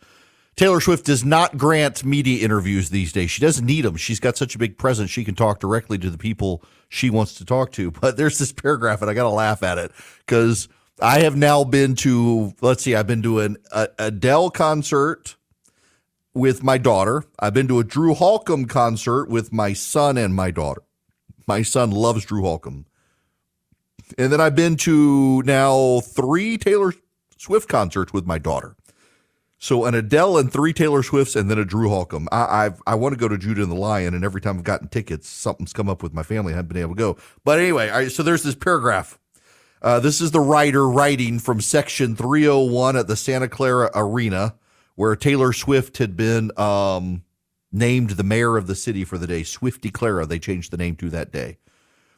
Taylor 0.62 0.80
Swift 0.80 1.06
does 1.06 1.26
not 1.26 1.58
grant 1.58 2.06
media 2.06 2.46
interviews 2.46 2.92
these 2.92 3.12
days. 3.12 3.32
She 3.32 3.42
doesn't 3.42 3.66
need 3.66 3.84
them. 3.84 3.96
She's 3.96 4.20
got 4.20 4.38
such 4.38 4.54
a 4.54 4.60
big 4.60 4.78
presence. 4.78 5.10
She 5.10 5.24
can 5.24 5.34
talk 5.34 5.60
directly 5.60 5.98
to 5.98 6.08
the 6.12 6.20
people 6.20 6.64
she 6.88 7.10
wants 7.10 7.34
to 7.40 7.46
talk 7.46 7.72
to. 7.72 7.90
But 8.00 8.16
there's 8.16 8.38
this 8.38 8.52
paragraph, 8.52 9.02
and 9.02 9.10
I 9.10 9.16
got 9.16 9.24
to 9.24 9.30
laugh 9.30 9.64
at 9.64 9.80
it 9.80 9.92
because 10.20 10.70
I 11.02 11.22
have 11.22 11.36
now 11.36 11.64
been 11.64 11.96
to, 11.96 12.54
let's 12.62 12.84
see, 12.84 12.94
I've 12.94 13.08
been 13.08 13.24
to 13.24 13.40
an 13.40 13.58
a, 13.72 13.88
Adele 13.98 14.52
concert 14.52 15.36
with 16.36 16.62
my 16.62 16.78
daughter. 16.78 17.24
I've 17.40 17.56
been 17.56 17.68
to 17.70 17.80
a 17.80 17.84
Drew 17.84 18.14
Holcomb 18.14 18.66
concert 18.66 19.30
with 19.30 19.52
my 19.52 19.74
son 19.74 20.16
and 20.16 20.36
my 20.36 20.52
daughter. 20.52 20.84
My 21.48 21.64
son 21.64 21.90
loves 21.90 22.24
Drew 22.24 22.44
Holcomb. 22.44 22.86
And 24.16 24.32
then 24.32 24.40
I've 24.40 24.56
been 24.56 24.78
to 24.78 25.42
now 25.42 26.02
three 26.02 26.60
Taylor 26.60 26.94
Swift 27.40 27.68
concerts 27.68 28.14
with 28.14 28.28
my 28.28 28.38
daughter. 28.38 28.76
So 29.62 29.86
an 29.86 29.94
Adele 29.94 30.40
and 30.40 30.52
three 30.52 30.74
Taylor 30.74 31.04
Swifts 31.04 31.36
and 31.36 31.50
then 31.50 31.60
a 31.60 31.64
Drew 31.64 31.88
Holcomb. 31.88 32.28
I 32.32 32.66
I've, 32.66 32.82
I 32.88 32.96
want 32.96 33.14
to 33.14 33.20
go 33.20 33.28
to 33.28 33.38
Judah 33.38 33.62
and 33.62 33.72
the 33.72 33.76
Lion, 33.76 34.16
and 34.16 34.26
every 34.26 34.42
time 34.42 34.58
I've 34.58 34.64
gotten 34.64 34.88
tickets, 34.88 35.30
something's 35.30 35.72
come 35.72 35.88
up 35.88 36.02
with 36.02 36.16
my 36.16 36.24
family. 36.24 36.52
I 36.52 36.56
haven't 36.56 36.74
been 36.74 36.82
able 36.82 36.96
to 36.96 37.00
go. 37.00 37.18
But 37.46 37.60
anyway, 37.60 37.90
right, 37.90 38.12
so 38.12 38.24
there's 38.24 38.42
this 38.42 38.56
paragraph. 38.56 39.20
Uh, 39.80 40.00
this 40.00 40.20
is 40.20 40.32
the 40.32 40.40
writer 40.40 40.90
writing 40.90 41.38
from 41.38 41.62
section 41.62 42.16
301 42.16 42.96
at 42.96 43.08
the 43.08 43.16
Santa 43.16 43.48
Clara 43.48 43.92
Arena, 43.94 44.56
where 44.96 45.16
Taylor 45.16 45.54
Swift 45.54 46.00
had 46.00 46.18
been 46.18 46.52
um, 46.58 47.22
named 47.72 48.12
the 48.12 48.24
mayor 48.24 48.58
of 48.58 48.66
the 48.66 48.76
city 48.76 49.04
for 49.04 49.20
the 49.20 49.28
day. 49.28 49.44
Swifty 49.44 49.92
Clara, 49.92 50.26
they 50.26 50.40
changed 50.40 50.72
the 50.72 50.78
name 50.78 50.96
to 50.96 51.10
that 51.12 51.32
day. 51.32 51.60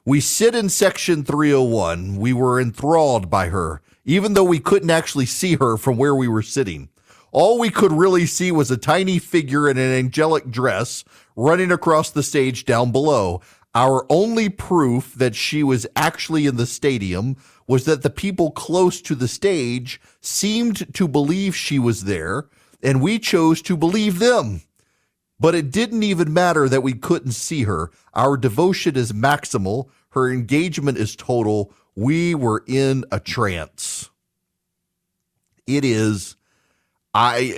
We 0.06 0.22
sit 0.22 0.56
in 0.56 0.70
section 0.70 1.26
301. 1.26 2.16
We 2.16 2.32
were 2.32 2.62
enthralled 2.62 3.30
by 3.30 3.50
her, 3.50 3.82
even 4.06 4.34
though 4.34 4.46
we 4.46 4.62
couldn't 4.62 4.90
actually 4.90 5.26
see 5.26 5.56
her 5.56 5.76
from 5.76 5.98
where 5.98 6.16
we 6.16 6.30
were 6.30 6.42
sitting. 6.42 6.88
All 7.34 7.58
we 7.58 7.72
could 7.72 7.92
really 7.92 8.28
see 8.28 8.52
was 8.52 8.70
a 8.70 8.78
tiny 8.78 9.18
figure 9.18 9.68
in 9.68 9.76
an 9.80 9.92
angelic 9.92 10.52
dress 10.52 11.04
running 11.36 11.72
across 11.72 12.12
the 12.12 12.22
stage 12.22 12.64
down 12.64 12.92
below. 12.92 13.42
Our 13.74 14.06
only 14.08 14.50
proof 14.50 15.16
that 15.16 15.34
she 15.34 15.64
was 15.64 15.88
actually 15.96 16.46
in 16.46 16.58
the 16.58 16.68
stadium 16.68 17.38
was 17.66 17.86
that 17.86 18.04
the 18.04 18.12
people 18.12 18.52
close 18.52 19.02
to 19.02 19.16
the 19.16 19.28
stage 19.28 20.00
seemed 20.22 20.94
to 20.94 21.08
believe 21.08 21.56
she 21.56 21.80
was 21.80 22.04
there, 22.04 22.50
and 22.84 23.02
we 23.02 23.18
chose 23.18 23.64
to 23.64 23.76
believe 23.76 24.20
them. 24.20 24.62
But 25.40 25.56
it 25.56 25.72
didn't 25.72 26.04
even 26.04 26.34
matter 26.34 26.70
that 26.70 26.84
we 26.84 26.94
couldn't 26.94 27.32
see 27.32 27.64
her. 27.64 27.90
Our 28.14 28.38
devotion 28.38 28.96
is 28.96 29.12
maximal, 29.12 29.90
her 30.10 30.32
engagement 30.32 31.00
is 31.00 31.16
total. 31.16 31.74
We 31.96 32.36
were 32.36 32.64
in 32.68 33.06
a 33.12 33.20
trance. 33.20 34.12
It 35.66 35.84
is. 35.84 36.36
I 37.14 37.54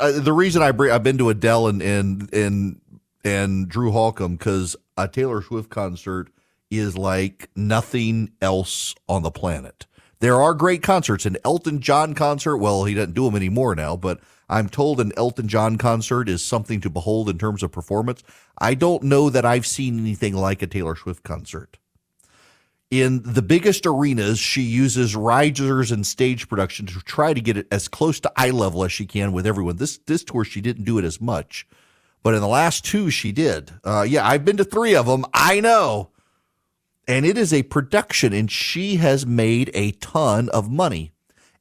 uh, 0.00 0.20
the 0.20 0.32
reason 0.32 0.62
I 0.62 0.72
bring 0.72 0.92
I've 0.92 1.02
been 1.02 1.18
to 1.18 1.30
Adele 1.30 1.66
and 1.68 1.82
and 1.82 2.32
and 2.32 2.80
and 3.24 3.68
Drew 3.68 3.90
Holcomb 3.90 4.36
because 4.36 4.76
a 4.96 5.08
Taylor 5.08 5.42
Swift 5.42 5.68
concert 5.68 6.30
is 6.70 6.96
like 6.96 7.50
nothing 7.56 8.30
else 8.40 8.94
on 9.08 9.22
the 9.22 9.30
planet. 9.30 9.86
There 10.20 10.40
are 10.40 10.54
great 10.54 10.82
concerts. 10.82 11.26
An 11.26 11.38
Elton 11.44 11.80
John 11.80 12.14
concert, 12.14 12.58
well, 12.58 12.84
he 12.84 12.94
doesn't 12.94 13.14
do 13.14 13.24
them 13.24 13.34
anymore 13.34 13.74
now, 13.74 13.96
but 13.96 14.20
I'm 14.48 14.68
told 14.68 15.00
an 15.00 15.12
Elton 15.16 15.48
John 15.48 15.76
concert 15.78 16.28
is 16.28 16.44
something 16.44 16.80
to 16.82 16.90
behold 16.90 17.28
in 17.28 17.38
terms 17.38 17.62
of 17.62 17.72
performance. 17.72 18.22
I 18.58 18.74
don't 18.74 19.04
know 19.04 19.30
that 19.30 19.46
I've 19.46 19.66
seen 19.66 19.98
anything 19.98 20.34
like 20.36 20.62
a 20.62 20.66
Taylor 20.66 20.94
Swift 20.94 21.22
concert. 21.24 21.78
In 22.90 23.22
the 23.22 23.42
biggest 23.42 23.86
arenas, 23.86 24.40
she 24.40 24.62
uses 24.62 25.14
risers 25.14 25.92
and 25.92 26.04
stage 26.04 26.48
production 26.48 26.86
to 26.86 27.00
try 27.00 27.32
to 27.32 27.40
get 27.40 27.56
it 27.56 27.68
as 27.70 27.86
close 27.86 28.18
to 28.20 28.32
eye 28.34 28.50
level 28.50 28.82
as 28.84 28.90
she 28.90 29.06
can 29.06 29.30
with 29.30 29.46
everyone. 29.46 29.76
This 29.76 29.98
this 30.06 30.24
tour, 30.24 30.44
she 30.44 30.60
didn't 30.60 30.84
do 30.84 30.98
it 30.98 31.04
as 31.04 31.20
much, 31.20 31.68
but 32.24 32.34
in 32.34 32.40
the 32.40 32.48
last 32.48 32.84
two, 32.84 33.08
she 33.08 33.30
did. 33.30 33.70
Uh, 33.84 34.04
yeah, 34.08 34.26
I've 34.26 34.44
been 34.44 34.56
to 34.56 34.64
three 34.64 34.96
of 34.96 35.06
them. 35.06 35.24
I 35.32 35.60
know, 35.60 36.10
and 37.06 37.24
it 37.24 37.38
is 37.38 37.52
a 37.52 37.62
production, 37.62 38.32
and 38.32 38.50
she 38.50 38.96
has 38.96 39.24
made 39.24 39.70
a 39.72 39.92
ton 39.92 40.48
of 40.48 40.68
money. 40.68 41.12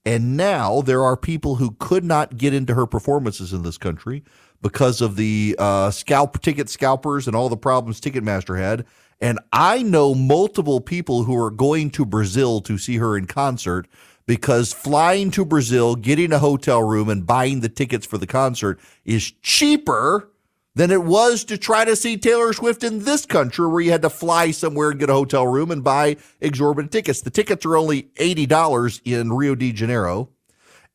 And 0.05 0.36
now 0.36 0.82
there 0.82 1.03
are 1.03 1.15
people 1.15 1.57
who 1.57 1.75
could 1.77 2.03
not 2.03 2.38
get 2.38 2.55
into 2.55 2.73
her 2.73 2.88
performances 2.88 3.53
in 3.53 3.61
this 3.61 3.77
country 3.77 4.23
because 4.63 4.99
of 4.99 5.15
the 5.15 5.55
uh, 5.59 5.91
scalp 5.91 6.41
ticket 6.41 6.69
scalpers 6.69 7.27
and 7.27 7.36
all 7.36 7.49
the 7.49 7.57
problems 7.57 8.01
Ticketmaster 8.01 8.57
had. 8.57 8.86
And 9.22 9.39
I 9.51 9.82
know 9.82 10.15
multiple 10.15 10.80
people 10.80 11.24
who 11.24 11.38
are 11.38 11.51
going 11.51 11.89
to 11.91 12.05
Brazil 12.05 12.61
to 12.61 12.78
see 12.78 12.97
her 12.97 13.17
in 13.17 13.26
concert 13.26 13.88
because 14.26 14.72
flying 14.72 15.32
to 15.32 15.43
Brazil, 15.43 15.95
getting 15.95 16.32
a 16.32 16.39
hotel 16.39 16.84
room, 16.84 17.09
and 17.09 17.26
buying 17.26 17.59
the 17.59 17.70
tickets 17.70 18.05
for 18.05 18.17
the 18.17 18.28
concert 18.28 18.80
is 19.03 19.32
cheaper 19.41 20.30
than 20.76 20.91
it 20.91 21.03
was 21.03 21.43
to 21.45 21.57
try 21.57 21.84
to 21.84 21.95
see 21.95 22.15
Taylor 22.15 22.53
Swift 22.53 22.84
in 22.84 23.03
this 23.03 23.26
country 23.26 23.67
where 23.67 23.82
you 23.82 23.91
had 23.91 24.03
to 24.03 24.09
fly 24.09 24.51
somewhere 24.51 24.91
and 24.91 24.99
get 24.99 25.09
a 25.09 25.13
hotel 25.13 25.45
room 25.47 25.72
and 25.72 25.84
buy 25.84 26.15
exorbitant 26.39 26.91
tickets. 26.91 27.22
The 27.22 27.32
tickets 27.32 27.65
are 27.65 27.76
only 27.76 28.03
$80 28.15 29.01
in 29.03 29.34
Rio 29.34 29.55
de 29.55 29.74
Janeiro. 29.74 30.30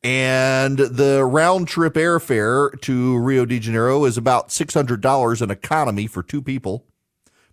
And 0.01 0.77
the 0.77 1.25
round 1.25 1.67
trip 1.67 1.95
airfare 1.95 2.79
to 2.81 3.17
Rio 3.17 3.45
de 3.45 3.59
Janeiro 3.59 4.05
is 4.05 4.17
about 4.17 4.49
$600 4.49 5.41
in 5.41 5.51
economy 5.51 6.07
for 6.07 6.23
two 6.23 6.41
people 6.41 6.85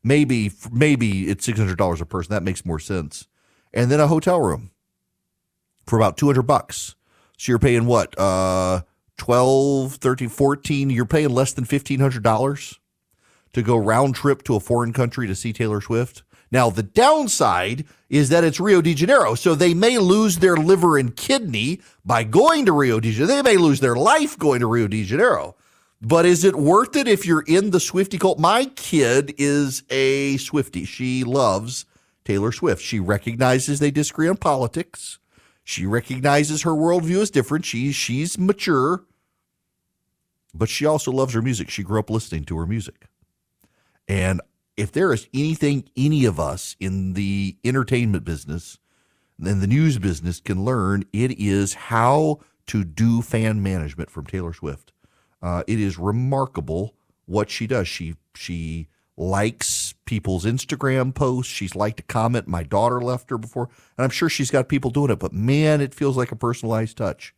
maybe 0.04 0.52
maybe 0.70 1.28
it's 1.28 1.44
six 1.44 1.58
hundred 1.58 1.78
dollars 1.78 2.00
a 2.00 2.06
person. 2.06 2.32
That 2.32 2.42
makes 2.42 2.64
more 2.64 2.78
sense. 2.78 3.26
And 3.72 3.90
then 3.90 4.00
a 4.00 4.06
hotel 4.06 4.40
room 4.40 4.70
for 5.86 5.96
about 5.96 6.16
two 6.16 6.26
hundred 6.26 6.42
bucks. 6.42 6.94
So 7.38 7.52
you're 7.52 7.58
paying 7.58 7.86
what? 7.86 8.18
Uh 8.18 8.82
12, 9.18 9.96
13, 9.96 10.28
14. 10.28 10.90
You're 10.90 11.04
paying 11.04 11.30
less 11.30 11.52
than 11.52 11.64
fifteen 11.64 12.00
hundred 12.00 12.22
dollars 12.22 12.80
to 13.52 13.62
go 13.62 13.76
round 13.76 14.14
trip 14.14 14.42
to 14.44 14.56
a 14.56 14.60
foreign 14.60 14.92
country 14.92 15.26
to 15.26 15.34
see 15.34 15.52
Taylor 15.52 15.80
Swift. 15.80 16.22
Now, 16.50 16.68
the 16.68 16.82
downside 16.82 17.86
is 18.10 18.28
that 18.28 18.44
it's 18.44 18.60
Rio 18.60 18.82
de 18.82 18.94
Janeiro, 18.94 19.34
so 19.34 19.54
they 19.54 19.72
may 19.72 19.96
lose 19.98 20.38
their 20.38 20.56
liver 20.56 20.98
and 20.98 21.16
kidney 21.16 21.80
by 22.04 22.24
going 22.24 22.66
to 22.66 22.72
Rio 22.72 23.00
de 23.00 23.10
Janeiro. 23.10 23.42
They 23.42 23.52
may 23.52 23.56
lose 23.56 23.80
their 23.80 23.96
life 23.96 24.38
going 24.38 24.60
to 24.60 24.66
Rio 24.66 24.86
de 24.86 25.02
Janeiro. 25.02 25.56
But 26.04 26.26
is 26.26 26.42
it 26.42 26.56
worth 26.56 26.96
it 26.96 27.06
if 27.06 27.24
you're 27.24 27.44
in 27.46 27.70
the 27.70 27.78
Swifty 27.78 28.18
cult? 28.18 28.40
My 28.40 28.64
kid 28.64 29.34
is 29.38 29.84
a 29.88 30.36
Swifty. 30.38 30.84
She 30.84 31.22
loves 31.22 31.86
Taylor 32.24 32.50
Swift. 32.50 32.82
She 32.82 32.98
recognizes 32.98 33.78
they 33.78 33.92
disagree 33.92 34.28
on 34.28 34.36
politics. 34.36 35.20
She 35.62 35.86
recognizes 35.86 36.62
her 36.62 36.72
worldview 36.72 37.18
is 37.18 37.30
different. 37.30 37.64
She, 37.64 37.92
she's 37.92 38.36
mature, 38.36 39.04
but 40.52 40.68
she 40.68 40.84
also 40.84 41.12
loves 41.12 41.34
her 41.34 41.42
music. 41.42 41.70
She 41.70 41.84
grew 41.84 42.00
up 42.00 42.10
listening 42.10 42.44
to 42.46 42.58
her 42.58 42.66
music. 42.66 43.06
And 44.08 44.40
if 44.76 44.90
there 44.90 45.12
is 45.12 45.28
anything 45.32 45.88
any 45.96 46.24
of 46.24 46.40
us 46.40 46.74
in 46.80 47.12
the 47.12 47.56
entertainment 47.62 48.24
business 48.24 48.76
and 49.38 49.60
the 49.60 49.68
news 49.68 49.98
business 49.98 50.40
can 50.40 50.64
learn, 50.64 51.04
it 51.12 51.38
is 51.38 51.74
how 51.74 52.40
to 52.66 52.82
do 52.82 53.22
fan 53.22 53.62
management 53.62 54.10
from 54.10 54.26
Taylor 54.26 54.52
Swift. 54.52 54.92
Uh, 55.42 55.64
it 55.66 55.80
is 55.80 55.98
remarkable 55.98 56.94
what 57.26 57.50
she 57.50 57.66
does. 57.66 57.88
She 57.88 58.14
she 58.34 58.88
likes 59.16 59.94
people's 60.04 60.44
Instagram 60.44 61.14
posts. 61.14 61.52
She's 61.52 61.74
liked 61.74 61.98
to 61.98 62.02
comment. 62.02 62.48
My 62.48 62.62
daughter 62.62 63.00
left 63.00 63.30
her 63.30 63.38
before, 63.38 63.68
and 63.96 64.04
I'm 64.04 64.10
sure 64.10 64.28
she's 64.28 64.50
got 64.50 64.68
people 64.68 64.90
doing 64.90 65.10
it. 65.10 65.18
But 65.18 65.32
man, 65.32 65.80
it 65.80 65.94
feels 65.94 66.16
like 66.16 66.32
a 66.32 66.36
personalized 66.36 66.96
touch. 66.96 67.34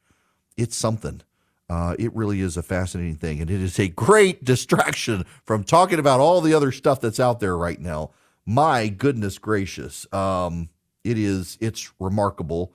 It's 0.57 0.77
something. 0.77 1.23
Uh, 1.69 1.97
it 1.99 2.15
really 2.15 2.41
is 2.41 2.57
a 2.57 2.63
fascinating 2.63 3.17
thing, 3.17 3.41
and 3.41 3.51
it 3.51 3.61
is 3.61 3.79
a 3.79 3.89
great 3.89 4.45
distraction 4.45 5.25
from 5.45 5.65
talking 5.65 5.99
about 5.99 6.21
all 6.21 6.41
the 6.41 6.55
other 6.55 6.73
stuff 6.73 7.01
that's 7.01 7.21
out 7.21 7.41
there 7.41 7.57
right 7.57 7.81
now. 7.81 8.11
My 8.47 8.89
goodness 8.89 9.39
gracious, 9.39 10.07
um, 10.13 10.69
it 11.03 11.19
is. 11.19 11.57
It's 11.61 11.91
remarkable 11.99 12.75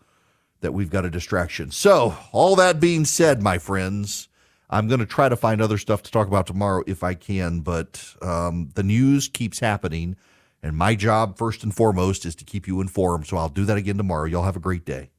that 0.62 0.74
we've 0.74 0.90
got 0.90 1.06
a 1.06 1.10
distraction. 1.12 1.70
So, 1.72 2.18
all 2.32 2.56
that 2.56 2.80
being 2.80 3.06
said, 3.06 3.44
my 3.44 3.60
friends, 3.60 4.29
I'm 4.70 4.88
going 4.88 4.99
to 4.99 5.05
try 5.05 5.30
to 5.30 5.36
find 5.36 5.61
other 5.61 5.78
stuff 5.78 6.03
to 6.03 6.11
talk 6.11 6.28
about 6.28 6.45
tomorrow 6.45 6.84
if 6.86 7.03
I 7.03 7.15
can, 7.15 7.61
but 7.61 8.15
um, 8.22 8.70
the 8.76 8.84
news 8.84 9.28
keeps 9.28 9.59
happening. 9.59 10.15
And 10.61 10.76
my 10.76 10.93
job, 10.93 11.38
first 11.38 11.63
and 11.63 11.74
foremost, 11.74 12.26
is 12.26 12.36
to 12.36 12.43
keep 12.43 12.67
you 12.67 12.82
informed. 12.82 13.28
So 13.28 13.38
I'll 13.38 13.49
do 13.49 13.65
that 13.65 13.78
again 13.78 13.97
tomorrow. 13.97 14.26
Y'all 14.26 14.43
have 14.43 14.57
a 14.57 14.59
great 14.59 14.86
day. 14.86 15.09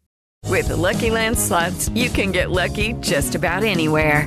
With 0.46 0.68
the 0.68 0.76
Lucky 0.76 1.11
Land 1.11 1.38
slots, 1.38 1.88
you 1.90 2.11
can 2.11 2.32
get 2.32 2.51
lucky 2.51 2.94
just 2.94 3.34
about 3.34 3.62
anywhere. 3.62 4.26